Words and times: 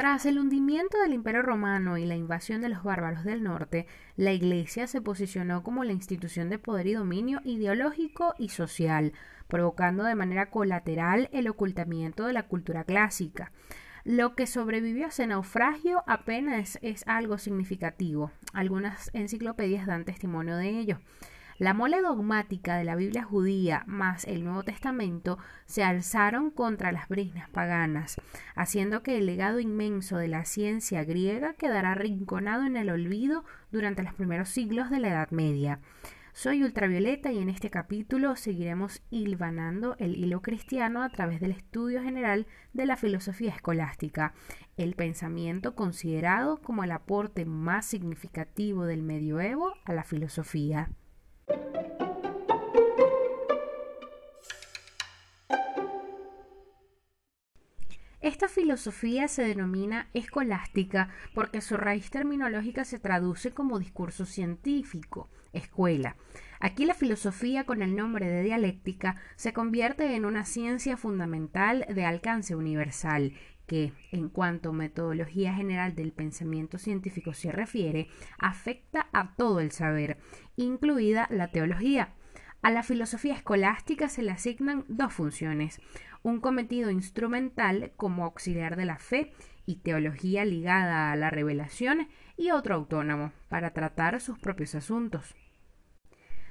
Tras 0.00 0.24
el 0.24 0.38
hundimiento 0.38 0.98
del 0.98 1.12
Imperio 1.12 1.42
romano 1.42 1.98
y 1.98 2.06
la 2.06 2.16
invasión 2.16 2.62
de 2.62 2.70
los 2.70 2.82
bárbaros 2.82 3.22
del 3.22 3.42
norte, 3.42 3.86
la 4.16 4.32
Iglesia 4.32 4.86
se 4.86 5.02
posicionó 5.02 5.62
como 5.62 5.84
la 5.84 5.92
institución 5.92 6.48
de 6.48 6.58
poder 6.58 6.86
y 6.86 6.94
dominio 6.94 7.42
ideológico 7.44 8.34
y 8.38 8.48
social, 8.48 9.12
provocando 9.46 10.02
de 10.04 10.14
manera 10.14 10.48
colateral 10.48 11.28
el 11.34 11.48
ocultamiento 11.48 12.24
de 12.24 12.32
la 12.32 12.44
cultura 12.44 12.84
clásica. 12.84 13.52
Lo 14.04 14.34
que 14.34 14.46
sobrevivió 14.46 15.04
a 15.04 15.08
ese 15.08 15.26
naufragio 15.26 16.02
apenas 16.06 16.78
es 16.80 17.06
algo 17.06 17.36
significativo. 17.36 18.32
Algunas 18.54 19.10
enciclopedias 19.12 19.86
dan 19.86 20.06
testimonio 20.06 20.56
de 20.56 20.78
ello. 20.78 20.98
La 21.60 21.74
mole 21.74 22.00
dogmática 22.00 22.78
de 22.78 22.84
la 22.84 22.96
Biblia 22.96 23.22
judía 23.22 23.84
más 23.86 24.24
el 24.24 24.44
Nuevo 24.44 24.62
Testamento 24.62 25.36
se 25.66 25.84
alzaron 25.84 26.50
contra 26.50 26.90
las 26.90 27.06
brisnas 27.06 27.50
paganas, 27.50 28.16
haciendo 28.54 29.02
que 29.02 29.18
el 29.18 29.26
legado 29.26 29.60
inmenso 29.60 30.16
de 30.16 30.28
la 30.28 30.46
ciencia 30.46 31.04
griega 31.04 31.52
quedara 31.52 31.92
arrinconado 31.92 32.64
en 32.64 32.78
el 32.78 32.88
olvido 32.88 33.44
durante 33.70 34.02
los 34.02 34.14
primeros 34.14 34.48
siglos 34.48 34.88
de 34.88 35.00
la 35.00 35.08
Edad 35.08 35.30
Media. 35.32 35.80
Soy 36.32 36.62
Ultravioleta 36.62 37.30
y 37.30 37.40
en 37.40 37.50
este 37.50 37.68
capítulo 37.68 38.36
seguiremos 38.36 39.02
hilvanando 39.10 39.96
el 39.98 40.16
hilo 40.16 40.40
cristiano 40.40 41.02
a 41.02 41.10
través 41.10 41.40
del 41.40 41.50
estudio 41.50 42.02
general 42.02 42.46
de 42.72 42.86
la 42.86 42.96
filosofía 42.96 43.50
escolástica, 43.50 44.32
el 44.78 44.94
pensamiento 44.94 45.74
considerado 45.74 46.56
como 46.62 46.84
el 46.84 46.90
aporte 46.90 47.44
más 47.44 47.84
significativo 47.84 48.86
del 48.86 49.02
medioevo 49.02 49.74
a 49.84 49.92
la 49.92 50.04
filosofía. 50.04 50.88
Esta 58.40 58.54
filosofía 58.54 59.28
se 59.28 59.42
denomina 59.42 60.08
escolástica 60.14 61.10
porque 61.34 61.60
su 61.60 61.76
raíz 61.76 62.08
terminológica 62.08 62.86
se 62.86 62.98
traduce 62.98 63.50
como 63.50 63.78
discurso 63.78 64.24
científico, 64.24 65.28
escuela. 65.52 66.16
Aquí 66.58 66.86
la 66.86 66.94
filosofía 66.94 67.66
con 67.66 67.82
el 67.82 67.94
nombre 67.94 68.30
de 68.30 68.42
dialéctica 68.42 69.16
se 69.36 69.52
convierte 69.52 70.16
en 70.16 70.24
una 70.24 70.46
ciencia 70.46 70.96
fundamental 70.96 71.84
de 71.94 72.06
alcance 72.06 72.56
universal 72.56 73.34
que, 73.66 73.92
en 74.10 74.30
cuanto 74.30 74.70
a 74.70 74.72
metodología 74.72 75.52
general 75.52 75.94
del 75.94 76.12
pensamiento 76.12 76.78
científico 76.78 77.34
se 77.34 77.52
refiere, 77.52 78.08
afecta 78.38 79.10
a 79.12 79.34
todo 79.36 79.60
el 79.60 79.70
saber, 79.70 80.16
incluida 80.56 81.26
la 81.30 81.50
teología. 81.50 82.14
A 82.62 82.70
la 82.70 82.82
filosofía 82.82 83.34
escolástica 83.34 84.10
se 84.10 84.22
le 84.22 84.32
asignan 84.32 84.84
dos 84.86 85.14
funciones, 85.14 85.80
un 86.22 86.40
cometido 86.40 86.90
instrumental 86.90 87.92
como 87.96 88.24
auxiliar 88.24 88.76
de 88.76 88.84
la 88.84 88.98
fe 88.98 89.32
y 89.66 89.76
teología 89.76 90.44
ligada 90.44 91.12
a 91.12 91.16
la 91.16 91.30
revelación 91.30 92.08
y 92.36 92.50
otro 92.50 92.74
autónomo 92.74 93.32
para 93.48 93.72
tratar 93.72 94.20
sus 94.20 94.38
propios 94.38 94.74
asuntos. 94.74 95.34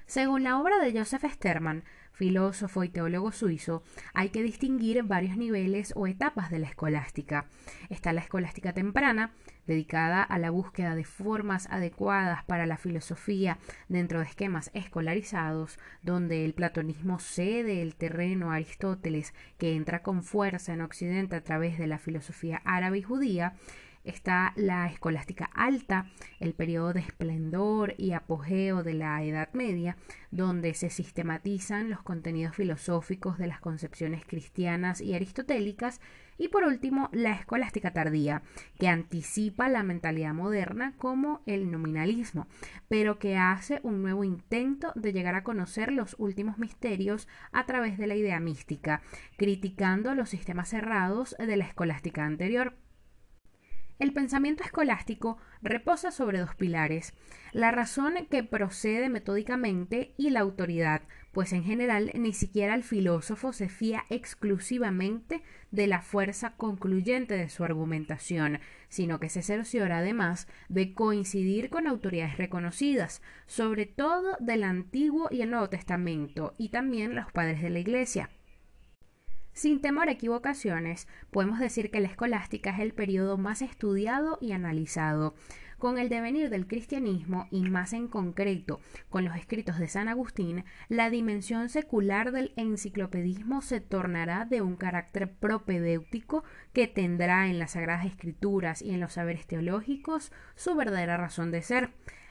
Según 0.06 0.44
la 0.44 0.60
obra 0.60 0.80
de 0.80 0.98
Joseph 0.98 1.24
Sterman, 1.32 1.84
filósofo 2.20 2.84
y 2.84 2.90
teólogo 2.90 3.32
suizo, 3.32 3.82
hay 4.14 4.28
que 4.28 4.44
distinguir 4.44 5.02
varios 5.04 5.38
niveles 5.38 5.94
o 5.96 6.06
etapas 6.06 6.52
de 6.52 6.60
la 6.60 6.68
escolástica. 6.68 7.46
Está 7.90 8.12
la 8.12 8.20
escolástica 8.20 8.74
temprana, 8.74 9.32
dedicada 9.66 10.22
a 10.22 10.38
la 10.38 10.50
búsqueda 10.50 10.96
de 10.96 11.06
formas 11.06 11.68
adecuadas 11.72 12.44
para 12.44 12.66
la 12.66 12.76
filosofía 12.76 13.58
dentro 13.88 14.20
de 14.20 14.26
esquemas 14.26 14.70
escolarizados, 14.74 15.80
donde 16.02 16.44
el 16.44 16.54
platonismo 16.54 17.20
cede 17.20 17.82
el 17.82 17.96
terreno 17.96 18.52
a 18.52 18.56
Aristóteles, 18.56 19.34
que 19.58 19.76
entra 19.76 20.04
con 20.04 20.22
fuerza 20.22 20.74
en 20.74 20.82
Occidente 20.82 21.38
a 21.38 21.44
través 21.44 21.78
de 21.78 21.88
la 21.88 22.00
filosofía 22.00 22.62
árabe 22.66 22.98
y 22.98 23.04
judía, 23.04 23.54
está 24.04 24.54
la 24.56 24.88
escolástica 24.88 25.50
alta, 25.54 26.08
el 26.40 26.54
periodo 26.54 26.94
de 26.94 27.02
esplendor 27.02 27.96
y 27.98 28.14
apogeo 28.14 28.84
de 28.84 28.94
la 28.94 29.24
Edad 29.24 29.50
Media, 29.54 29.98
donde 30.32 30.74
se 30.74 30.90
sistematizan 30.90 31.90
los 31.90 32.02
contenidos 32.02 32.56
filosóficos 32.56 33.38
de 33.38 33.48
las 33.48 33.60
concepciones 33.60 34.26
cristianas 34.26 35.02
y 35.02 35.14
aristotélicas, 35.14 36.02
y 36.38 36.48
por 36.48 36.64
último 36.64 37.10
la 37.12 37.34
escolástica 37.34 37.92
tardía, 37.92 38.42
que 38.80 38.88
anticipa 38.88 39.68
la 39.68 39.84
mentalidad 39.84 40.34
moderna 40.34 40.94
como 40.98 41.42
el 41.46 41.70
nominalismo, 41.70 42.48
pero 42.88 43.20
que 43.20 43.38
hace 43.38 43.82
un 43.84 44.02
nuevo 44.02 44.24
intento 44.24 44.94
de 44.96 45.12
llegar 45.12 45.36
a 45.36 45.44
conocer 45.44 45.92
los 45.92 46.16
últimos 46.18 46.58
misterios 46.58 47.28
a 47.52 47.66
través 47.66 47.98
de 47.98 48.08
la 48.08 48.16
idea 48.16 48.40
mística, 48.40 49.02
criticando 49.38 50.16
los 50.16 50.30
sistemas 50.30 50.70
cerrados 50.70 51.36
de 51.38 51.58
la 51.58 51.66
escolástica 51.66 52.26
anterior. 52.26 52.74
El 54.00 54.14
pensamiento 54.14 54.64
escolástico 54.64 55.38
reposa 55.62 56.12
sobre 56.12 56.40
dos 56.40 56.56
pilares, 56.56 57.14
la 57.52 57.70
razón 57.70 58.14
que 58.32 58.46
procede 58.46 59.10
metódicamente 59.10 60.14
y 60.16 60.30
la 60.30 60.40
autoridad, 60.40 61.02
pues 61.34 61.52
en 61.52 61.66
general 61.66 62.10
ni 62.14 62.32
siquiera 62.32 62.76
el 62.76 62.84
filósofo 62.84 63.52
se 63.52 63.68
fía 63.68 64.06
exclusivamente 64.10 65.44
de 65.72 65.88
la 65.88 66.02
fuerza 66.02 66.56
concluyente 66.56 67.36
de 67.36 67.50
su 67.50 67.66
argumentación, 67.66 68.62
sino 68.88 69.20
que 69.20 69.28
se 69.28 69.42
cerciora 69.42 69.98
además 69.98 70.48
de 70.70 70.94
coincidir 70.94 71.70
con 71.70 71.86
autoridades 71.86 72.38
reconocidas, 72.38 73.22
sobre 73.48 73.86
todo 73.86 74.38
del 74.40 74.64
Antiguo 74.64 75.28
y 75.30 75.42
el 75.42 75.52
Nuevo 75.52 75.68
Testamento, 75.68 76.54
y 76.58 76.70
también 76.70 77.16
los 77.16 77.30
padres 77.34 77.62
de 77.62 77.70
la 77.70 77.80
Iglesia. 77.80 78.30
Sin 79.60 79.82
temor 79.82 80.08
a 80.08 80.14
equivocaciones, 80.14 81.06
podemos 81.32 81.60
decir 81.60 81.92
que 81.92 82.00
la 82.00 82.08
escolástica 82.08 82.70
es 82.70 82.80
el 82.80 82.94
periodo 82.94 83.38
más 83.38 83.62
estudiado 83.62 84.38
y 84.40 84.54
analizado. 84.54 85.36
Con 85.78 85.98
el 85.98 86.08
devenir 86.08 86.50
del 86.50 86.66
cristianismo 86.66 87.46
y 87.52 87.70
más 87.70 87.92
en 87.92 88.08
concreto 88.08 88.80
con 89.10 89.26
los 89.26 89.36
escritos 89.36 89.78
de 89.78 89.90
San 89.90 90.08
Agustín, 90.08 90.64
la 90.88 91.10
dimensión 91.10 91.68
secular 91.68 92.32
del 92.32 92.54
enciclopedismo 92.56 93.62
se 93.62 93.82
tornará 93.82 94.46
de 94.46 94.62
un 94.62 94.78
carácter 94.78 95.30
propedéutico 95.30 96.46
que 96.72 96.88
tendrá 96.88 97.48
en 97.50 97.60
las 97.60 97.72
Sagradas 97.72 98.06
Escrituras 98.06 98.82
y 98.82 98.92
en 98.92 99.02
los 99.02 99.12
saberes 99.12 99.46
teológicos 99.46 100.32
su 100.56 100.74
verdadera 100.74 101.18
razón 101.18 101.52
de 101.52 101.64
ser. 101.64 101.90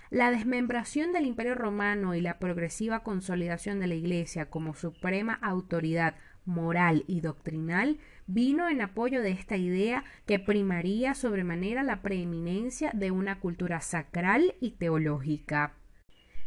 La 0.08 0.30
desmembración 0.30 1.12
del 1.12 1.26
Imperio 1.26 1.54
romano 1.54 2.14
y 2.14 2.22
la 2.22 2.38
progresiva 2.38 3.02
consolidación 3.02 3.80
de 3.80 3.88
la 3.88 3.96
Iglesia 3.96 4.48
como 4.48 4.72
suprema 4.72 5.34
autoridad 5.34 6.14
moral 6.48 7.04
y 7.06 7.20
doctrinal 7.20 7.98
vino 8.26 8.68
en 8.68 8.80
apoyo 8.80 9.22
de 9.22 9.30
esta 9.30 9.56
idea 9.56 10.04
que 10.26 10.38
primaría 10.38 11.14
sobremanera 11.14 11.82
la 11.82 12.02
preeminencia 12.02 12.90
de 12.94 13.10
una 13.10 13.38
cultura 13.38 13.80
sacral 13.80 14.54
y 14.60 14.72
teológica. 14.72 15.74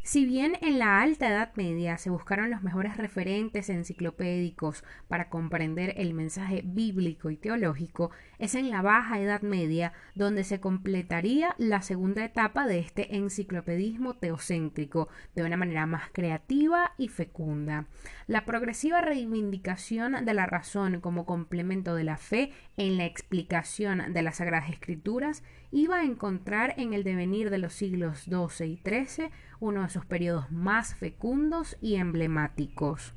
Si 0.04 0.26
bien 0.26 0.58
en 0.62 0.80
la 0.80 1.00
Alta 1.00 1.30
Edad 1.30 1.52
Media 1.54 1.96
se 2.00 2.10
buscaron 2.10 2.50
los 2.50 2.64
mejores 2.64 2.98
referentes 2.98 3.70
enciclopédicos 3.70 4.84
para 5.08 5.30
comprender 5.30 5.94
el 5.96 6.16
mensaje 6.16 6.64
bíblico 6.66 7.30
y 7.30 7.38
teológico, 7.38 8.10
es 8.40 8.56
en 8.56 8.72
la 8.72 8.82
Baja 8.82 9.20
Edad 9.20 9.44
Media 9.44 9.94
donde 10.16 10.44
se 10.44 10.60
completaría 10.60 11.54
la 11.60 11.84
segunda 11.84 12.26
etapa 12.26 12.66
de 12.66 12.80
este 12.80 13.16
enciclopedismo 13.16 14.16
teocéntrico 14.16 15.08
de 15.36 15.44
una 15.44 15.56
manera 15.56 15.86
más 15.86 16.10
creativa 16.12 16.94
y 16.98 17.08
fecunda. 17.08 17.86
La 18.26 18.44
progresiva 18.44 19.02
reivindicación 19.02 20.26
de 20.26 20.34
la 20.34 20.48
razón 20.48 21.00
como 21.00 21.28
complemento 21.28 21.94
de 21.94 22.06
la 22.06 22.18
fe 22.18 22.52
en 22.76 22.98
la 22.98 23.06
explicación 23.06 24.14
de 24.14 24.22
las 24.24 24.38
Sagradas 24.38 24.72
Escrituras 24.72 25.44
iba 25.72 25.98
a 25.98 26.04
encontrar 26.04 26.76
en 26.78 26.94
el 26.94 27.04
devenir 27.04 27.50
de 27.50 27.58
los 27.58 27.74
siglos 27.74 28.26
XII 28.26 28.68
y 28.68 28.82
XIII 28.84 29.32
uno 29.60 29.84
de 29.84 29.90
sus 29.90 30.06
periodos 30.06 30.52
más 30.52 30.96
fecundos 30.96 31.78
y 31.82 31.96
emblemáticos. 31.96 33.14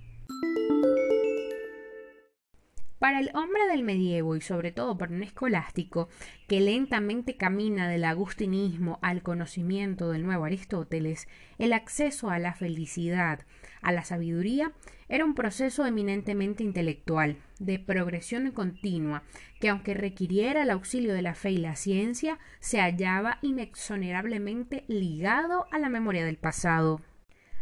Para 3.04 3.20
el 3.20 3.30
hombre 3.34 3.60
del 3.70 3.82
medievo 3.82 4.34
y 4.34 4.40
sobre 4.40 4.72
todo 4.72 4.96
para 4.96 5.12
un 5.12 5.22
escolástico 5.22 6.08
que 6.48 6.62
lentamente 6.62 7.36
camina 7.36 7.86
del 7.86 8.02
agustinismo 8.02 8.98
al 9.02 9.22
conocimiento 9.22 10.08
del 10.08 10.24
nuevo 10.24 10.46
Aristóteles, 10.46 11.28
el 11.58 11.74
acceso 11.74 12.30
a 12.30 12.38
la 12.38 12.54
felicidad, 12.54 13.40
a 13.82 13.92
la 13.92 14.04
sabiduría, 14.04 14.72
era 15.10 15.26
un 15.26 15.34
proceso 15.34 15.84
eminentemente 15.84 16.62
intelectual, 16.62 17.36
de 17.58 17.78
progresión 17.78 18.50
continua, 18.52 19.22
que 19.60 19.68
aunque 19.68 19.92
requiriera 19.92 20.62
el 20.62 20.70
auxilio 20.70 21.12
de 21.12 21.20
la 21.20 21.34
fe 21.34 21.50
y 21.50 21.58
la 21.58 21.76
ciencia, 21.76 22.38
se 22.58 22.80
hallaba 22.80 23.36
inexonerablemente 23.42 24.86
ligado 24.88 25.66
a 25.72 25.78
la 25.78 25.90
memoria 25.90 26.24
del 26.24 26.38
pasado. 26.38 27.02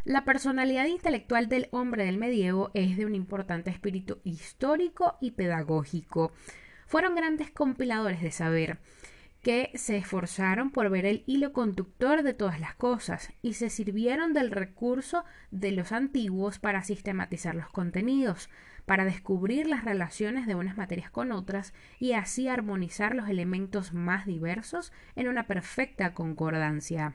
La 0.05 0.25
personalidad 0.25 0.87
intelectual 0.87 1.49
del 1.49 1.69
hombre 1.71 2.05
del 2.05 2.19
medievo 2.19 2.73
es 2.75 2.97
de 2.97 3.07
un 3.07 3.15
importante 3.15 3.71
espíritu 3.71 4.19
histórico 4.25 5.17
y 5.21 5.31
pedagógico. 5.31 6.33
Fueron 6.89 7.15
grandes 7.15 7.53
compiladores 7.53 8.21
de 8.21 8.33
saber, 8.33 8.81
que 9.45 9.71
se 9.77 9.97
esforzaron 9.97 10.73
por 10.73 10.91
ver 10.91 11.07
el 11.07 11.23
hilo 11.27 11.53
conductor 11.53 12.25
de 12.25 12.35
todas 12.35 12.59
las 12.59 12.75
cosas 12.75 13.33
y 13.43 13.55
se 13.55 13.71
sirvieron 13.71 14.33
del 14.33 14.51
recurso 14.51 15.25
de 15.53 15.71
los 15.71 15.93
antiguos 15.93 16.59
para 16.59 16.83
sistematizar 16.83 17.55
los 17.55 17.69
contenidos, 17.69 18.51
para 18.87 19.05
descubrir 19.05 19.69
las 19.69 19.85
relaciones 19.85 20.49
de 20.49 20.57
unas 20.57 20.77
materias 20.77 21.13
con 21.13 21.31
otras 21.31 21.75
y 22.01 22.15
así 22.15 22.49
armonizar 22.49 23.15
los 23.15 23.29
elementos 23.29 23.95
más 23.95 24.27
diversos 24.27 24.93
en 25.15 25.29
una 25.29 25.47
perfecta 25.47 26.13
concordancia. 26.13 27.15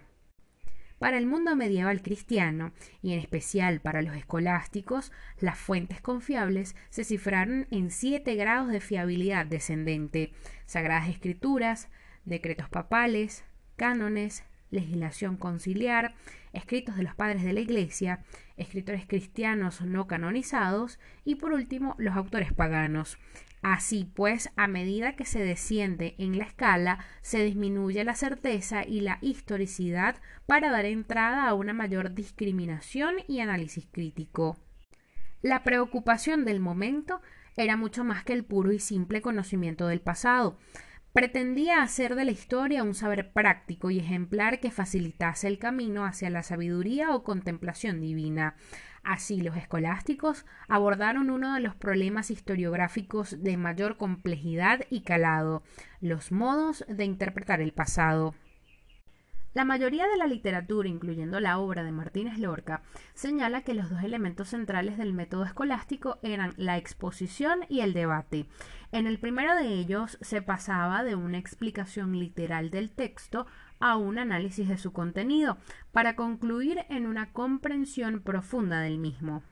Para 1.00 1.18
el 1.20 1.28
mundo 1.28 1.56
medieval 1.56 2.02
cristiano, 2.02 2.72
y 3.04 3.14
en 3.14 3.20
especial 3.20 3.82
para 3.82 4.02
los 4.02 4.16
escolásticos, 4.16 5.12
las 5.40 5.58
fuentes 5.58 6.02
confiables 6.02 6.76
se 6.90 7.04
cifraron 7.04 7.68
en 7.70 7.92
siete 7.92 8.34
grados 8.36 8.72
de 8.72 8.80
fiabilidad 8.80 9.46
descendente, 9.46 10.32
sagradas 10.66 11.10
escrituras, 11.10 11.90
decretos 12.26 12.68
papales, 12.70 13.44
cánones, 13.76 14.44
legislación 14.72 15.38
conciliar, 15.38 16.16
escritos 16.54 16.98
de 16.98 17.04
los 17.04 17.16
padres 17.16 17.44
de 17.44 17.54
la 17.54 17.60
Iglesia, 17.60 18.24
escritores 18.58 19.06
cristianos 19.08 19.82
no 19.82 20.08
canonizados 20.08 21.00
y 21.24 21.36
por 21.36 21.54
último 21.54 21.96
los 21.98 22.16
autores 22.16 22.54
paganos. 22.54 23.18
Así 23.62 24.10
pues, 24.14 24.52
a 24.56 24.68
medida 24.68 25.16
que 25.16 25.26
se 25.26 25.40
desciende 25.40 26.16
en 26.20 26.38
la 26.38 26.46
escala, 26.46 27.00
se 27.22 27.44
disminuye 27.44 28.04
la 28.04 28.16
certeza 28.16 28.86
y 28.86 29.02
la 29.02 29.18
historicidad 29.22 30.16
para 30.46 30.72
dar 30.72 30.86
entrada 30.86 31.48
a 31.48 31.54
una 31.54 31.74
mayor 31.74 32.14
discriminación 32.14 33.16
y 33.28 33.40
análisis 33.40 33.88
crítico. 33.92 34.58
La 35.42 35.64
preocupación 35.64 36.46
del 36.46 36.60
momento 36.60 37.22
era 37.58 37.76
mucho 37.78 38.04
más 38.04 38.24
que 38.24 38.34
el 38.34 38.46
puro 38.46 38.72
y 38.72 38.80
simple 38.80 39.22
conocimiento 39.22 39.88
del 39.88 40.02
pasado. 40.02 40.60
Pretendía 41.18 41.82
hacer 41.82 42.14
de 42.14 42.26
la 42.26 42.32
historia 42.32 42.84
un 42.84 42.94
saber 42.94 43.32
práctico 43.32 43.90
y 43.90 43.98
ejemplar 43.98 44.60
que 44.60 44.70
facilitase 44.70 45.48
el 45.48 45.58
camino 45.58 46.06
hacia 46.06 46.30
la 46.30 46.44
sabiduría 46.44 47.16
o 47.16 47.24
contemplación 47.24 48.00
divina. 48.00 48.56
Así, 49.04 49.42
los 49.42 49.58
escolásticos 49.58 50.46
abordaron 50.68 51.32
uno 51.32 51.56
de 51.56 51.60
los 51.60 51.74
problemas 51.74 52.30
historiográficos 52.30 53.42
de 53.42 53.58
mayor 53.58 53.98
complejidad 53.98 54.82
y 54.92 55.02
calado, 55.02 55.64
los 56.02 56.32
modos 56.32 56.86
de 56.88 57.06
interpretar 57.06 57.62
el 57.62 57.74
pasado. 57.74 58.36
La 59.58 59.66
mayoría 59.66 60.06
de 60.08 60.18
la 60.18 60.28
literatura, 60.28 60.88
incluyendo 60.88 61.40
la 61.40 61.58
obra 61.58 61.84
de 61.84 61.92
Martínez 61.92 62.38
Lorca, 62.38 62.84
señala 63.16 63.64
que 63.64 63.74
los 63.74 63.90
dos 63.90 64.04
elementos 64.04 64.50
centrales 64.50 65.00
del 65.00 65.14
método 65.14 65.46
escolástico 65.46 66.20
eran 66.22 66.54
la 66.58 66.78
exposición 66.78 67.62
y 67.68 67.80
el 67.80 67.94
debate. 67.94 68.46
En 68.92 69.06
el 69.06 69.20
primero 69.20 69.56
de 69.56 69.68
ellos 69.68 70.18
se 70.22 70.42
pasaba 70.42 71.04
de 71.04 71.16
una 71.16 71.38
explicación 71.38 72.18
literal 72.18 72.70
del 72.70 72.90
texto 72.90 73.46
a 73.80 73.98
un 73.98 74.18
análisis 74.18 74.70
de 74.70 74.78
su 74.78 74.94
contenido, 74.94 75.58
para 75.92 76.16
concluir 76.16 76.86
en 76.90 77.06
una 77.06 77.32
comprensión 77.34 78.22
profunda 78.22 78.80
del 78.80 78.98
mismo. 78.98 79.44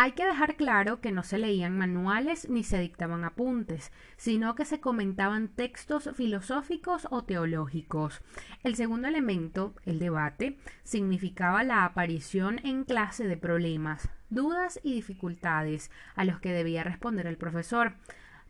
Hay 0.00 0.12
que 0.12 0.24
dejar 0.24 0.54
claro 0.54 1.00
que 1.00 1.10
no 1.10 1.24
se 1.24 1.38
leían 1.38 1.76
manuales 1.76 2.48
ni 2.48 2.62
se 2.62 2.78
dictaban 2.78 3.24
apuntes, 3.24 3.90
sino 4.16 4.54
que 4.54 4.64
se 4.64 4.80
comentaban 4.80 5.48
textos 5.48 6.10
filosóficos 6.14 7.08
o 7.10 7.24
teológicos. 7.24 8.22
El 8.62 8.76
segundo 8.76 9.08
elemento, 9.08 9.74
el 9.84 9.98
debate, 9.98 10.56
significaba 10.84 11.64
la 11.64 11.84
aparición 11.84 12.60
en 12.64 12.84
clase 12.84 13.26
de 13.26 13.36
problemas, 13.36 14.08
dudas 14.30 14.78
y 14.84 14.94
dificultades 14.94 15.90
a 16.14 16.24
los 16.24 16.38
que 16.38 16.52
debía 16.52 16.84
responder 16.84 17.26
el 17.26 17.36
profesor. 17.36 17.94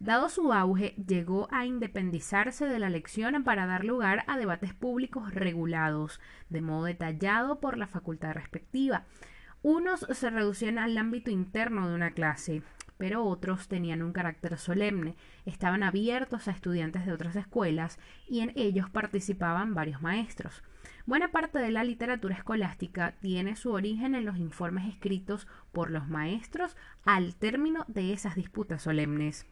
Dado 0.00 0.28
su 0.28 0.52
auge, 0.52 0.94
llegó 0.94 1.48
a 1.50 1.66
independizarse 1.66 2.66
de 2.66 2.78
la 2.78 2.88
lección 2.88 3.42
para 3.42 3.66
dar 3.66 3.84
lugar 3.84 4.22
a 4.28 4.38
debates 4.38 4.72
públicos 4.72 5.34
regulados, 5.34 6.20
de 6.48 6.62
modo 6.62 6.84
detallado 6.84 7.58
por 7.58 7.76
la 7.76 7.88
facultad 7.88 8.32
respectiva. 8.32 9.06
Unos 9.60 10.06
se 10.12 10.30
reducían 10.30 10.78
al 10.78 10.96
ámbito 10.96 11.32
interno 11.32 11.88
de 11.88 11.96
una 11.96 12.12
clase, 12.12 12.62
pero 12.96 13.24
otros 13.24 13.66
tenían 13.66 14.02
un 14.02 14.12
carácter 14.12 14.56
solemne, 14.56 15.16
estaban 15.46 15.82
abiertos 15.82 16.46
a 16.46 16.52
estudiantes 16.52 17.04
de 17.04 17.12
otras 17.12 17.34
escuelas 17.34 17.98
y 18.28 18.40
en 18.40 18.52
ellos 18.54 18.88
participaban 18.90 19.74
varios 19.74 20.00
maestros. 20.00 20.62
Buena 21.06 21.32
parte 21.32 21.58
de 21.58 21.72
la 21.72 21.82
literatura 21.82 22.36
escolástica 22.36 23.16
tiene 23.20 23.56
su 23.56 23.72
origen 23.72 24.14
en 24.14 24.24
los 24.24 24.36
informes 24.36 24.86
escritos 24.86 25.48
por 25.72 25.90
los 25.90 26.06
maestros 26.06 26.76
al 27.04 27.34
término 27.34 27.84
de 27.88 28.12
esas 28.12 28.36
disputas 28.36 28.82
solemnes. 28.82 29.44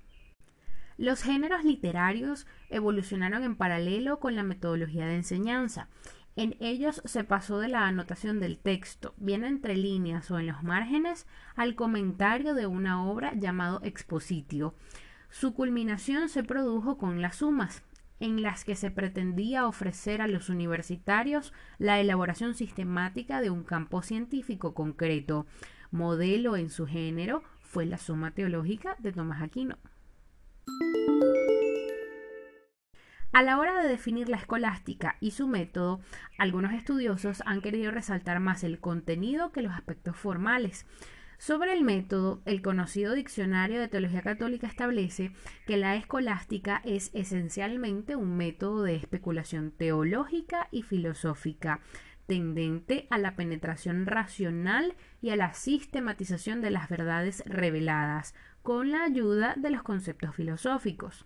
Los 0.99 1.23
géneros 1.23 1.65
literarios 1.65 2.47
evolucionaron 2.71 3.43
en 3.43 3.57
paralelo 3.57 4.19
con 4.19 4.35
la 4.35 4.43
metodología 4.43 5.07
de 5.07 5.17
enseñanza 5.17 5.89
en 6.37 6.55
ellos 6.61 7.01
se 7.07 7.25
pasó 7.25 7.61
de 7.61 7.69
la 7.69 7.87
anotación 7.87 8.41
del 8.41 8.59
texto, 8.59 9.15
bien 9.17 9.43
entre 9.43 9.75
líneas 9.75 10.31
o 10.31 10.39
en 10.39 10.47
los 10.47 10.63
márgenes, 10.63 11.27
al 11.55 11.75
comentario 11.75 12.53
de 12.53 12.67
una 12.67 13.07
obra 13.07 13.33
llamado 13.35 13.81
expositio. 13.83 14.75
Su 15.31 15.55
culminación 15.55 16.29
se 16.29 16.45
produjo 16.45 16.99
con 16.99 17.23
las 17.23 17.37
sumas, 17.37 17.83
en 18.21 18.43
las 18.43 18.65
que 18.65 18.77
se 18.77 18.91
pretendía 18.91 19.67
ofrecer 19.67 20.21
a 20.21 20.29
los 20.29 20.51
universitarios 20.51 21.55
la 21.79 22.01
elaboración 22.01 22.55
sistemática 22.55 23.41
de 23.41 23.49
un 23.49 23.65
campo 23.65 24.03
científico 24.03 24.75
concreto. 24.75 25.47
Modelo 25.91 26.57
en 26.57 26.69
su 26.69 26.87
género 26.87 27.45
fue 27.61 27.87
la 27.87 27.97
suma 27.97 28.33
teológica 28.33 28.97
de 28.99 29.13
Tomás 29.13 29.43
Aquino. 29.43 29.79
A 33.37 33.43
la 33.43 33.59
hora 33.59 33.83
de 33.83 33.89
definir 33.91 34.31
la 34.31 34.39
escolástica 34.39 35.19
y 35.21 35.33
su 35.33 35.47
método, 35.47 36.01
algunos 36.39 36.73
estudiosos 36.73 37.43
han 37.45 37.61
querido 37.61 37.91
resaltar 37.91 38.41
más 38.41 38.65
el 38.65 38.81
contenido 38.81 39.53
que 39.53 39.61
los 39.61 39.75
aspectos 39.75 40.17
formales. 40.17 40.87
Sobre 41.37 41.75
el 41.75 41.85
método, 41.85 42.41
el 42.47 42.63
conocido 42.63 43.13
Diccionario 43.13 43.79
de 43.79 43.89
Teología 43.89 44.23
Católica 44.23 44.67
establece 44.67 45.33
que 45.67 45.77
la 45.77 45.97
escolástica 45.97 46.81
es 46.87 47.11
esencialmente 47.13 48.17
un 48.17 48.39
método 48.39 48.85
de 48.85 48.97
especulación 48.97 49.71
teológica 49.71 50.69
y 50.71 50.81
filosófica, 50.81 51.81
tendente 52.27 53.07
a 53.11 53.19
la 53.19 53.37
penetración 53.37 54.07
racional 54.07 54.95
y 55.21 55.29
a 55.29 55.37
la 55.37 55.53
sistematización 55.53 56.63
de 56.63 56.71
las 56.71 56.89
verdades 56.89 57.43
reveladas, 57.45 58.35
con 58.67 58.91
la 58.91 59.05
ayuda 59.05 59.55
de 59.57 59.71
los 59.71 59.85
conceptos 59.85 60.35
filosóficos. 60.35 61.25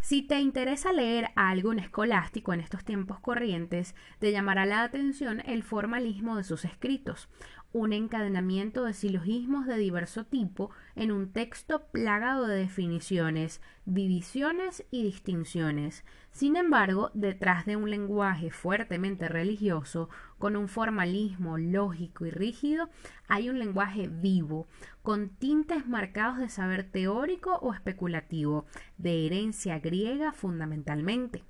Si 0.00 0.22
te 0.22 0.38
interesa 0.38 0.92
leer 0.92 1.30
a 1.34 1.48
algún 1.48 1.80
escolástico 1.80 2.52
en 2.52 2.60
estos 2.60 2.84
tiempos 2.84 3.18
corrientes, 3.18 3.96
te 4.20 4.30
llamará 4.30 4.66
la 4.66 4.84
atención 4.84 5.42
el 5.46 5.64
formalismo 5.64 6.36
de 6.36 6.44
sus 6.44 6.64
escritos, 6.64 7.28
un 7.76 7.92
encadenamiento 7.92 8.84
de 8.84 8.94
silogismos 8.94 9.66
de 9.66 9.76
diverso 9.76 10.24
tipo 10.24 10.70
en 10.94 11.12
un 11.12 11.30
texto 11.30 11.88
plagado 11.88 12.46
de 12.46 12.56
definiciones, 12.56 13.60
divisiones 13.84 14.86
y 14.90 15.02
distinciones. 15.02 16.02
Sin 16.30 16.56
embargo, 16.56 17.10
detrás 17.12 17.66
de 17.66 17.76
un 17.76 17.90
lenguaje 17.90 18.50
fuertemente 18.50 19.28
religioso, 19.28 20.08
con 20.38 20.56
un 20.56 20.68
formalismo 20.68 21.58
lógico 21.58 22.24
y 22.24 22.30
rígido, 22.30 22.88
hay 23.28 23.50
un 23.50 23.58
lenguaje 23.58 24.08
vivo, 24.08 24.68
con 25.02 25.28
tintes 25.28 25.86
marcados 25.86 26.38
de 26.38 26.48
saber 26.48 26.90
teórico 26.90 27.56
o 27.56 27.74
especulativo, 27.74 28.64
de 28.96 29.26
herencia 29.26 29.80
griega 29.80 30.32
fundamentalmente. 30.32 31.44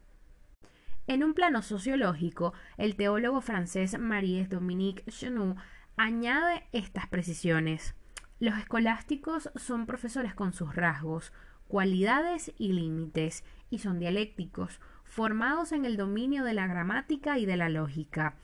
En 1.07 1.23
un 1.23 1.35
plano 1.35 1.63
sociológico, 1.63 2.53
el 2.79 2.97
teólogo 2.97 3.41
francés 3.41 3.97
Marie 3.97 4.45
Dominique 4.49 5.09
Chenou 5.09 5.55
Añade 5.99 6.63
estas 6.73 7.07
precisiones. 7.07 7.95
Los 8.39 8.59
escolásticos 8.59 9.51
son 9.57 9.87
profesores 9.87 10.35
con 10.35 10.53
sus 10.53 10.75
rasgos, 10.75 11.33
cualidades 11.69 12.53
y 12.59 12.75
límites, 12.75 13.45
y 13.71 13.79
son 13.79 13.99
dialécticos, 13.99 14.83
formados 15.05 15.73
en 15.73 15.87
el 15.87 15.97
dominio 15.97 16.45
de 16.45 16.53
la 16.53 16.67
gramática 16.67 17.39
y 17.39 17.47
de 17.47 17.57
la 17.57 17.71
lógica. 17.71 18.35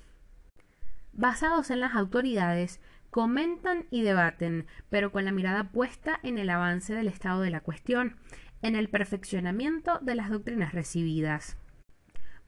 Basados 1.13 1.71
en 1.71 1.81
las 1.81 1.95
autoridades, 1.95 2.81
comentan 3.11 3.85
y 3.91 4.01
debaten, 4.01 4.67
pero 4.89 5.13
con 5.13 5.27
la 5.27 5.33
mirada 5.33 5.73
puesta 5.73 6.19
en 6.23 6.39
el 6.39 6.49
avance 6.49 6.95
del 6.95 7.07
estado 7.07 7.43
de 7.43 7.51
la 7.51 7.61
cuestión, 7.61 8.17
en 8.63 8.77
el 8.77 8.89
perfeccionamiento 8.89 9.99
de 10.01 10.15
las 10.15 10.31
doctrinas 10.31 10.73
recibidas. 10.73 11.59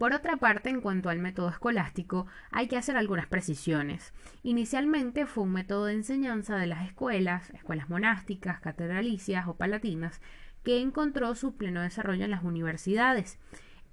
Por 0.05 0.13
otra 0.13 0.37
parte, 0.37 0.69
en 0.69 0.83
cuanto 0.83 1.09
al 1.09 1.19
método 1.19 1.49
escolástico, 1.49 2.27
hay 2.51 2.69
que 2.69 2.77
hacer 2.77 2.95
algunas 2.95 3.27
precisiones. 3.27 4.13
Inicialmente 4.43 5.25
fue 5.25 5.45
un 5.45 5.53
método 5.53 5.87
de 5.87 5.95
enseñanza 5.95 6.57
de 6.57 6.67
las 6.67 6.87
escuelas, 6.87 7.49
escuelas 7.55 7.89
monásticas, 7.89 8.61
catedralicias 8.61 9.49
o 9.49 9.57
palatinas, 9.57 10.21
que 10.63 10.83
encontró 10.83 11.35
su 11.35 11.57
pleno 11.57 11.81
desarrollo 11.81 12.27
en 12.27 12.33
las 12.33 12.45
universidades. 12.45 13.39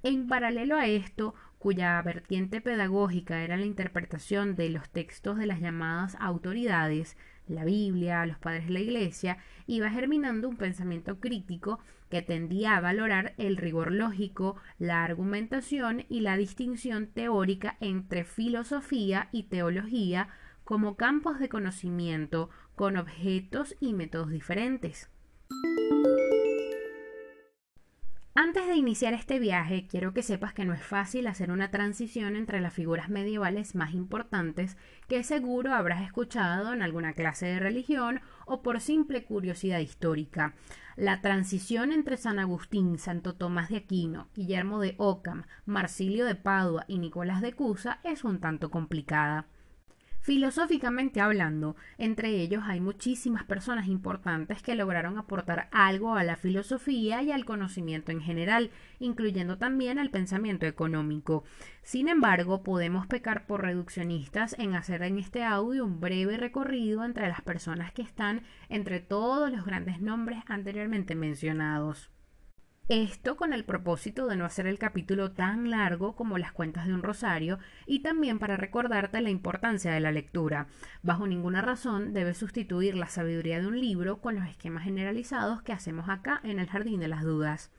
En 0.03 0.27
paralelo 0.27 0.75
a 0.75 0.85
esto, 0.85 1.33
cuya 1.59 2.01
vertiente 2.01 2.59
pedagógica 2.59 3.41
era 3.41 3.55
la 3.55 3.65
interpretación 3.65 4.57
de 4.57 4.67
los 4.67 4.89
textos 4.89 5.37
de 5.37 5.45
las 5.45 5.61
llamadas 5.61 6.17
autoridades, 6.19 7.15
la 7.47 7.63
Biblia, 7.63 8.25
los 8.25 8.37
padres 8.37 8.65
de 8.65 8.73
la 8.73 8.79
Iglesia, 8.81 9.37
iba 9.65 9.89
germinando 9.89 10.49
un 10.49 10.57
pensamiento 10.57 11.21
crítico 11.21 11.79
que 12.11 12.21
tendía 12.21 12.77
a 12.77 12.81
valorar 12.81 13.33
el 13.37 13.57
rigor 13.57 13.91
lógico, 13.91 14.57
la 14.77 15.03
argumentación 15.03 16.05
y 16.09 16.19
la 16.19 16.37
distinción 16.37 17.07
teórica 17.07 17.77
entre 17.79 18.23
filosofía 18.23 19.29
y 19.31 19.43
teología 19.43 20.27
como 20.63 20.95
campos 20.95 21.39
de 21.39 21.49
conocimiento 21.49 22.51
con 22.75 22.97
objetos 22.97 23.75
y 23.79 23.93
métodos 23.93 24.29
diferentes. 24.29 25.09
Antes 28.51 28.67
de 28.67 28.75
iniciar 28.75 29.13
este 29.13 29.39
viaje, 29.39 29.87
quiero 29.89 30.13
que 30.13 30.21
sepas 30.23 30.53
que 30.53 30.65
no 30.65 30.73
es 30.73 30.83
fácil 30.83 31.27
hacer 31.27 31.51
una 31.51 31.71
transición 31.71 32.35
entre 32.35 32.59
las 32.59 32.73
figuras 32.73 33.07
medievales 33.07 33.75
más 33.75 33.93
importantes 33.93 34.75
que 35.07 35.23
seguro 35.23 35.73
habrás 35.73 36.01
escuchado 36.01 36.73
en 36.73 36.81
alguna 36.81 37.13
clase 37.13 37.45
de 37.45 37.59
religión 37.59 38.19
o 38.45 38.61
por 38.61 38.81
simple 38.81 39.23
curiosidad 39.23 39.79
histórica. 39.79 40.53
La 40.97 41.21
transición 41.21 41.93
entre 41.93 42.17
San 42.17 42.39
Agustín, 42.39 42.99
Santo 42.99 43.35
Tomás 43.35 43.69
de 43.69 43.77
Aquino, 43.77 44.27
Guillermo 44.35 44.81
de 44.81 44.95
Ockham, 44.97 45.45
Marsilio 45.65 46.25
de 46.25 46.35
Padua 46.35 46.83
y 46.89 46.97
Nicolás 46.97 47.41
de 47.41 47.53
Cusa 47.53 48.01
es 48.03 48.25
un 48.25 48.41
tanto 48.41 48.69
complicada. 48.69 49.47
Filosóficamente 50.21 51.19
hablando, 51.19 51.75
entre 51.97 52.29
ellos 52.29 52.61
hay 52.67 52.79
muchísimas 52.79 53.43
personas 53.43 53.87
importantes 53.87 54.61
que 54.61 54.75
lograron 54.75 55.17
aportar 55.17 55.67
algo 55.71 56.13
a 56.13 56.23
la 56.23 56.35
filosofía 56.35 57.23
y 57.23 57.31
al 57.31 57.43
conocimiento 57.43 58.11
en 58.11 58.21
general, 58.21 58.69
incluyendo 58.99 59.57
también 59.57 59.97
al 59.97 60.11
pensamiento 60.11 60.67
económico. 60.67 61.43
Sin 61.81 62.07
embargo, 62.07 62.61
podemos 62.61 63.07
pecar 63.07 63.47
por 63.47 63.63
reduccionistas 63.63 64.55
en 64.59 64.75
hacer 64.75 65.01
en 65.01 65.17
este 65.17 65.43
audio 65.43 65.85
un 65.85 65.99
breve 65.99 66.37
recorrido 66.37 67.03
entre 67.03 67.27
las 67.27 67.41
personas 67.41 67.91
que 67.91 68.03
están 68.03 68.43
entre 68.69 68.99
todos 68.99 69.51
los 69.51 69.65
grandes 69.65 70.01
nombres 70.01 70.43
anteriormente 70.45 71.15
mencionados. 71.15 72.11
Esto 72.91 73.37
con 73.37 73.53
el 73.53 73.63
propósito 73.63 74.27
de 74.27 74.35
no 74.35 74.43
hacer 74.43 74.67
el 74.67 74.77
capítulo 74.77 75.31
tan 75.31 75.69
largo 75.69 76.13
como 76.13 76.37
las 76.37 76.51
cuentas 76.51 76.87
de 76.87 76.93
un 76.93 77.03
rosario 77.03 77.57
y 77.85 77.99
también 77.99 78.37
para 78.37 78.57
recordarte 78.57 79.21
la 79.21 79.29
importancia 79.29 79.93
de 79.93 80.01
la 80.01 80.11
lectura. 80.11 80.67
Bajo 81.01 81.25
ninguna 81.25 81.61
razón 81.61 82.11
debes 82.11 82.37
sustituir 82.37 82.95
la 82.95 83.07
sabiduría 83.07 83.61
de 83.61 83.67
un 83.67 83.79
libro 83.79 84.19
con 84.19 84.35
los 84.35 84.45
esquemas 84.45 84.83
generalizados 84.83 85.61
que 85.61 85.71
hacemos 85.71 86.09
acá 86.09 86.41
en 86.43 86.59
el 86.59 86.67
Jardín 86.67 86.99
de 86.99 87.07
las 87.07 87.23
Dudas. 87.23 87.71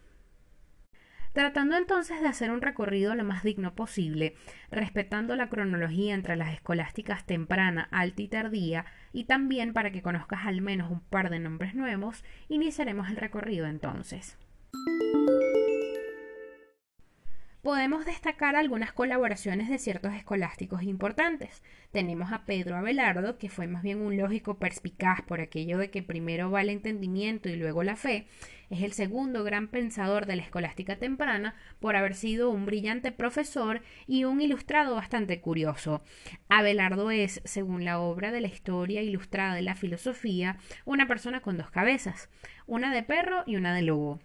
Tratando 1.35 1.77
entonces 1.77 2.23
de 2.23 2.29
hacer 2.29 2.51
un 2.51 2.63
recorrido 2.63 3.15
lo 3.15 3.25
más 3.25 3.43
digno 3.43 3.75
posible, 3.75 4.35
respetando 4.71 5.37
la 5.37 5.51
cronología 5.51 6.15
entre 6.15 6.37
las 6.37 6.55
escolásticas 6.55 7.27
temprana, 7.27 7.87
alta 7.91 8.23
y 8.23 8.29
tardía, 8.29 8.87
y 9.13 9.25
también 9.25 9.75
para 9.75 9.93
que 9.93 10.01
conozcas 10.01 10.47
al 10.47 10.63
menos 10.63 10.91
un 10.91 11.01
par 11.01 11.29
de 11.29 11.39
nombres 11.39 11.75
nuevos, 11.75 12.25
iniciaremos 12.49 13.11
el 13.11 13.17
recorrido 13.17 13.67
entonces. 13.67 14.39
Podemos 17.63 18.05
destacar 18.05 18.57
algunas 18.57 18.93
colaboraciones 18.93 19.69
de 19.69 19.79
ciertos 19.79 20.15
escolásticos 20.15 20.83
importantes. 20.83 21.63
Tenemos 21.93 22.33
a 22.33 22.45
Pedro 22.45 22.75
Abelardo, 22.75 23.39
que 23.39 23.49
fue 23.49 23.69
más 23.69 23.85
bien 23.85 24.01
un 24.01 24.17
lógico 24.17 24.59
perspicaz 24.59 25.23
por 25.23 25.41
aquello 25.41 25.79
de 25.79 25.89
que 25.89 26.03
primero 26.03 26.51
va 26.51 26.63
el 26.63 26.71
entendimiento 26.71 27.49
y 27.49 27.55
luego 27.55 27.85
la 27.85 27.95
fe. 27.95 28.27
Es 28.69 28.83
el 28.83 28.93
segundo 28.93 29.45
gran 29.45 29.69
pensador 29.69 30.27
de 30.27 30.35
la 30.35 30.43
escolástica 30.43 30.97
temprana 30.97 31.55
por 31.79 31.95
haber 31.95 32.17
sido 32.17 32.51
un 32.51 32.67
brillante 32.67 33.13
profesor 33.13 33.81
y 34.09 34.25
un 34.25 34.41
ilustrado 34.41 34.97
bastante 34.97 35.41
curioso. 35.41 36.03
Abelardo 36.49 37.13
es, 37.13 37.43
según 37.45 37.85
la 37.85 38.01
obra 38.01 38.33
de 38.33 38.41
la 38.41 38.49
historia 38.49 39.03
ilustrada 39.03 39.55
de 39.55 39.63
la 39.63 39.77
filosofía, 39.77 40.57
una 40.85 41.07
persona 41.07 41.43
con 41.43 41.59
dos 41.59 41.71
cabezas, 41.71 42.29
una 42.67 42.93
de 42.93 43.05
perro 43.05 43.45
y 43.47 43.55
una 43.55 43.73
de 43.73 43.83
lobo. 43.83 44.19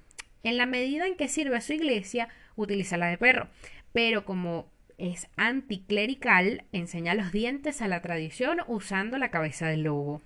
En 0.48 0.56
la 0.56 0.66
medida 0.66 1.08
en 1.08 1.18
que 1.18 1.28
sirve 1.28 1.58
a 1.58 1.62
su 1.62 1.74
iglesia, 1.74 2.30
utiliza 2.56 2.96
la 2.96 3.08
de 3.08 3.18
perro, 3.18 3.50
pero 3.92 4.24
como 4.24 4.72
es 4.98 5.28
anticlerical, 5.36 6.64
enseña 6.72 7.16
los 7.16 7.34
dientes 7.34 7.82
a 7.82 7.90
la 7.90 8.02
tradición 8.02 8.60
usando 8.66 9.18
la 9.18 9.30
cabeza 9.30 9.68
del 9.68 9.84
lobo. 9.84 10.22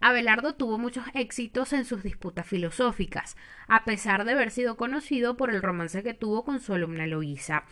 Abelardo 0.00 0.54
tuvo 0.54 0.78
muchos 0.78 1.04
éxitos 1.12 1.74
en 1.74 1.84
sus 1.84 2.02
disputas 2.02 2.46
filosóficas, 2.46 3.36
a 3.68 3.84
pesar 3.84 4.24
de 4.24 4.32
haber 4.32 4.50
sido 4.50 4.78
conocido 4.78 5.36
por 5.36 5.50
el 5.50 5.60
romance 5.60 6.02
que 6.02 6.14
tuvo 6.14 6.42
con 6.42 6.60
su 6.60 6.72
alumna 6.72 7.04
Eloísa. 7.04 7.64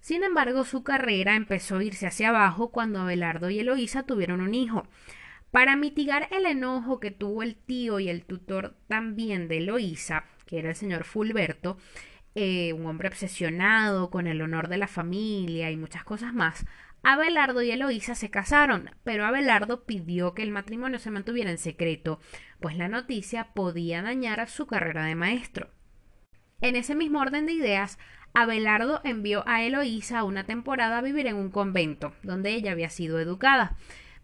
Sin 0.00 0.22
embargo, 0.22 0.62
su 0.62 0.84
carrera 0.84 1.34
empezó 1.34 1.78
a 1.78 1.82
irse 1.84 2.06
hacia 2.06 2.28
abajo 2.28 2.70
cuando 2.70 3.00
Abelardo 3.00 3.50
y 3.50 3.58
Eloísa 3.58 4.04
tuvieron 4.04 4.40
un 4.40 4.54
hijo. 4.54 4.86
Para 5.50 5.74
mitigar 5.74 6.28
el 6.30 6.46
enojo 6.46 7.00
que 7.00 7.10
tuvo 7.10 7.42
el 7.42 7.56
tío 7.56 7.98
y 7.98 8.08
el 8.08 8.24
tutor 8.24 8.76
también 8.86 9.48
de 9.48 9.56
Eloísa, 9.56 10.26
que 10.46 10.58
era 10.58 10.70
el 10.70 10.76
señor 10.76 11.04
Fulberto, 11.04 11.76
eh, 12.34 12.72
un 12.72 12.86
hombre 12.86 13.08
obsesionado 13.08 14.10
con 14.10 14.26
el 14.26 14.40
honor 14.42 14.68
de 14.68 14.78
la 14.78 14.88
familia 14.88 15.70
y 15.70 15.76
muchas 15.76 16.04
cosas 16.04 16.32
más, 16.32 16.66
Abelardo 17.08 17.62
y 17.62 17.70
Eloísa 17.70 18.16
se 18.16 18.30
casaron, 18.30 18.90
pero 19.04 19.24
Abelardo 19.24 19.84
pidió 19.84 20.34
que 20.34 20.42
el 20.42 20.50
matrimonio 20.50 20.98
se 20.98 21.12
mantuviera 21.12 21.52
en 21.52 21.58
secreto, 21.58 22.18
pues 22.60 22.76
la 22.76 22.88
noticia 22.88 23.52
podía 23.54 24.02
dañar 24.02 24.48
su 24.48 24.66
carrera 24.66 25.04
de 25.04 25.14
maestro. 25.14 25.70
En 26.60 26.74
ese 26.74 26.96
mismo 26.96 27.20
orden 27.20 27.46
de 27.46 27.52
ideas, 27.52 27.98
Abelardo 28.34 29.00
envió 29.04 29.44
a 29.46 29.62
Eloísa 29.62 30.24
una 30.24 30.44
temporada 30.44 30.98
a 30.98 31.02
vivir 31.02 31.26
en 31.26 31.36
un 31.36 31.50
convento, 31.50 32.12
donde 32.22 32.54
ella 32.54 32.72
había 32.72 32.90
sido 32.90 33.20
educada. 33.20 33.76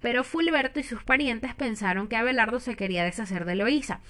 Pero 0.02 0.25
Fulberto 0.25 0.80
y 0.80 0.82
sus 0.82 1.02
parientes 1.02 1.54
pensaron 1.54 2.09
que 2.09 2.16
Abelardo 2.16 2.61
se 2.61 2.76
quería 2.76 3.04
deshacer 3.04 3.47
de 3.47 3.52
Eloísa 3.52 4.00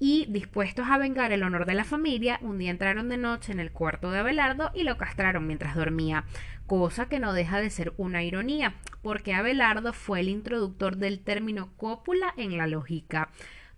y, 0.00 0.26
dispuestos 0.28 0.88
a 0.88 0.98
vengar 0.98 1.30
el 1.30 1.44
honor 1.44 1.64
de 1.64 1.74
la 1.74 1.84
familia, 1.84 2.40
un 2.42 2.58
día 2.58 2.72
entraron 2.72 3.08
de 3.08 3.18
noche 3.18 3.52
en 3.52 3.60
el 3.60 3.70
cuarto 3.70 4.10
de 4.10 4.18
Abelardo 4.18 4.72
y 4.74 4.82
lo 4.82 4.96
castraron 4.96 5.46
mientras 5.46 5.76
dormía, 5.76 6.24
cosa 6.66 7.08
que 7.08 7.20
no 7.20 7.32
deja 7.32 7.60
de 7.60 7.70
ser 7.70 7.92
una 7.98 8.24
ironía, 8.24 8.74
porque 9.02 9.32
Abelardo 9.32 9.92
fue 9.92 10.18
el 10.18 10.28
introductor 10.28 10.96
del 10.96 11.20
término 11.20 11.72
cópula 11.76 12.34
en 12.36 12.58
la 12.58 12.66
lógica. 12.66 13.30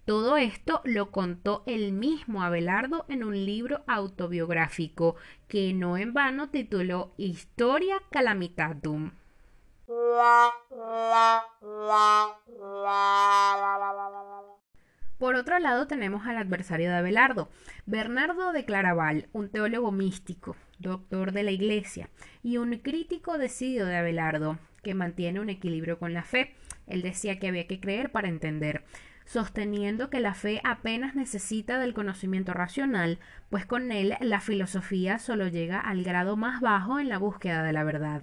Todo 0.06 0.38
esto 0.38 0.80
lo 0.84 1.10
contó 1.10 1.62
el 1.66 1.92
mismo 1.92 2.42
Abelardo 2.42 3.04
en 3.08 3.22
un 3.22 3.44
libro 3.44 3.84
autobiográfico 3.86 5.16
que 5.46 5.74
no 5.74 5.98
en 5.98 6.14
vano 6.14 6.48
tituló 6.48 7.12
Historia 7.18 7.96
Calamitatum. 8.10 9.10
Por 15.18 15.36
otro 15.36 15.58
lado 15.58 15.86
tenemos 15.86 16.26
al 16.26 16.36
adversario 16.36 16.90
de 16.90 16.96
Abelardo, 16.96 17.48
Bernardo 17.86 18.52
de 18.52 18.64
Claraval, 18.64 19.28
un 19.32 19.48
teólogo 19.48 19.92
místico, 19.92 20.56
doctor 20.78 21.32
de 21.32 21.44
la 21.44 21.50
Iglesia, 21.50 22.10
y 22.42 22.56
un 22.56 22.76
crítico 22.78 23.38
decidido 23.38 23.86
de 23.86 23.96
Abelardo, 23.96 24.58
que 24.82 24.94
mantiene 24.94 25.40
un 25.40 25.48
equilibrio 25.48 25.98
con 25.98 26.12
la 26.12 26.24
fe. 26.24 26.54
Él 26.86 27.02
decía 27.02 27.38
que 27.38 27.48
había 27.48 27.66
que 27.66 27.80
creer 27.80 28.10
para 28.12 28.28
entender, 28.28 28.84
sosteniendo 29.24 30.10
que 30.10 30.20
la 30.20 30.34
fe 30.34 30.60
apenas 30.64 31.14
necesita 31.14 31.78
del 31.78 31.94
conocimiento 31.94 32.52
racional, 32.52 33.18
pues 33.48 33.64
con 33.64 33.92
él 33.92 34.16
la 34.20 34.40
filosofía 34.40 35.18
solo 35.18 35.48
llega 35.48 35.80
al 35.80 36.02
grado 36.02 36.36
más 36.36 36.60
bajo 36.60 37.00
en 37.00 37.08
la 37.08 37.18
búsqueda 37.18 37.62
de 37.62 37.72
la 37.72 37.84
verdad. 37.84 38.22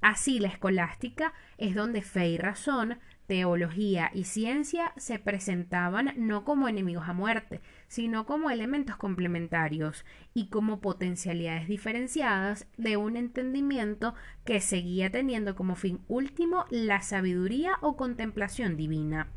Así 0.00 0.38
la 0.38 0.48
escolástica 0.48 1.32
es 1.58 1.74
donde 1.74 2.02
fe 2.02 2.28
y 2.28 2.38
razón 2.38 2.98
teología 3.26 4.10
y 4.14 4.24
ciencia 4.24 4.92
se 4.96 5.18
presentaban 5.18 6.12
no 6.16 6.44
como 6.44 6.68
enemigos 6.68 7.08
a 7.08 7.12
muerte, 7.12 7.60
sino 7.88 8.24
como 8.24 8.50
elementos 8.50 8.96
complementarios 8.96 10.04
y 10.32 10.48
como 10.48 10.80
potencialidades 10.80 11.66
diferenciadas 11.68 12.66
de 12.76 12.96
un 12.96 13.16
entendimiento 13.16 14.14
que 14.44 14.60
seguía 14.60 15.10
teniendo 15.10 15.56
como 15.56 15.74
fin 15.74 16.00
último 16.08 16.66
la 16.70 17.02
sabiduría 17.02 17.72
o 17.80 17.96
contemplación 17.96 18.76
divina. 18.76 19.28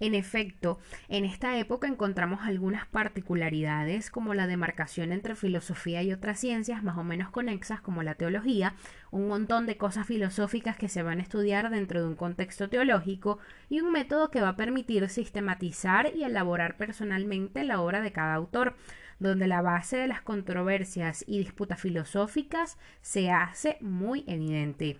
En 0.00 0.14
efecto, 0.14 0.78
en 1.08 1.24
esta 1.24 1.56
época 1.56 1.86
encontramos 1.86 2.40
algunas 2.42 2.86
particularidades 2.86 4.10
como 4.10 4.34
la 4.34 4.48
demarcación 4.48 5.12
entre 5.12 5.36
filosofía 5.36 6.02
y 6.02 6.12
otras 6.12 6.40
ciencias 6.40 6.82
más 6.82 6.98
o 6.98 7.04
menos 7.04 7.30
conexas 7.30 7.80
como 7.80 8.02
la 8.02 8.16
teología, 8.16 8.74
un 9.12 9.28
montón 9.28 9.66
de 9.66 9.76
cosas 9.76 10.06
filosóficas 10.06 10.76
que 10.76 10.88
se 10.88 11.04
van 11.04 11.20
a 11.20 11.22
estudiar 11.22 11.70
dentro 11.70 12.00
de 12.00 12.08
un 12.08 12.16
contexto 12.16 12.68
teológico 12.68 13.38
y 13.70 13.80
un 13.80 13.92
método 13.92 14.30
que 14.30 14.40
va 14.40 14.50
a 14.50 14.56
permitir 14.56 15.08
sistematizar 15.08 16.10
y 16.14 16.24
elaborar 16.24 16.76
personalmente 16.76 17.62
la 17.62 17.80
obra 17.80 18.00
de 18.00 18.12
cada 18.12 18.34
autor, 18.34 18.74
donde 19.20 19.46
la 19.46 19.62
base 19.62 19.96
de 19.96 20.08
las 20.08 20.22
controversias 20.22 21.24
y 21.28 21.38
disputas 21.38 21.80
filosóficas 21.80 22.78
se 23.00 23.30
hace 23.30 23.78
muy 23.80 24.24
evidente. 24.26 24.98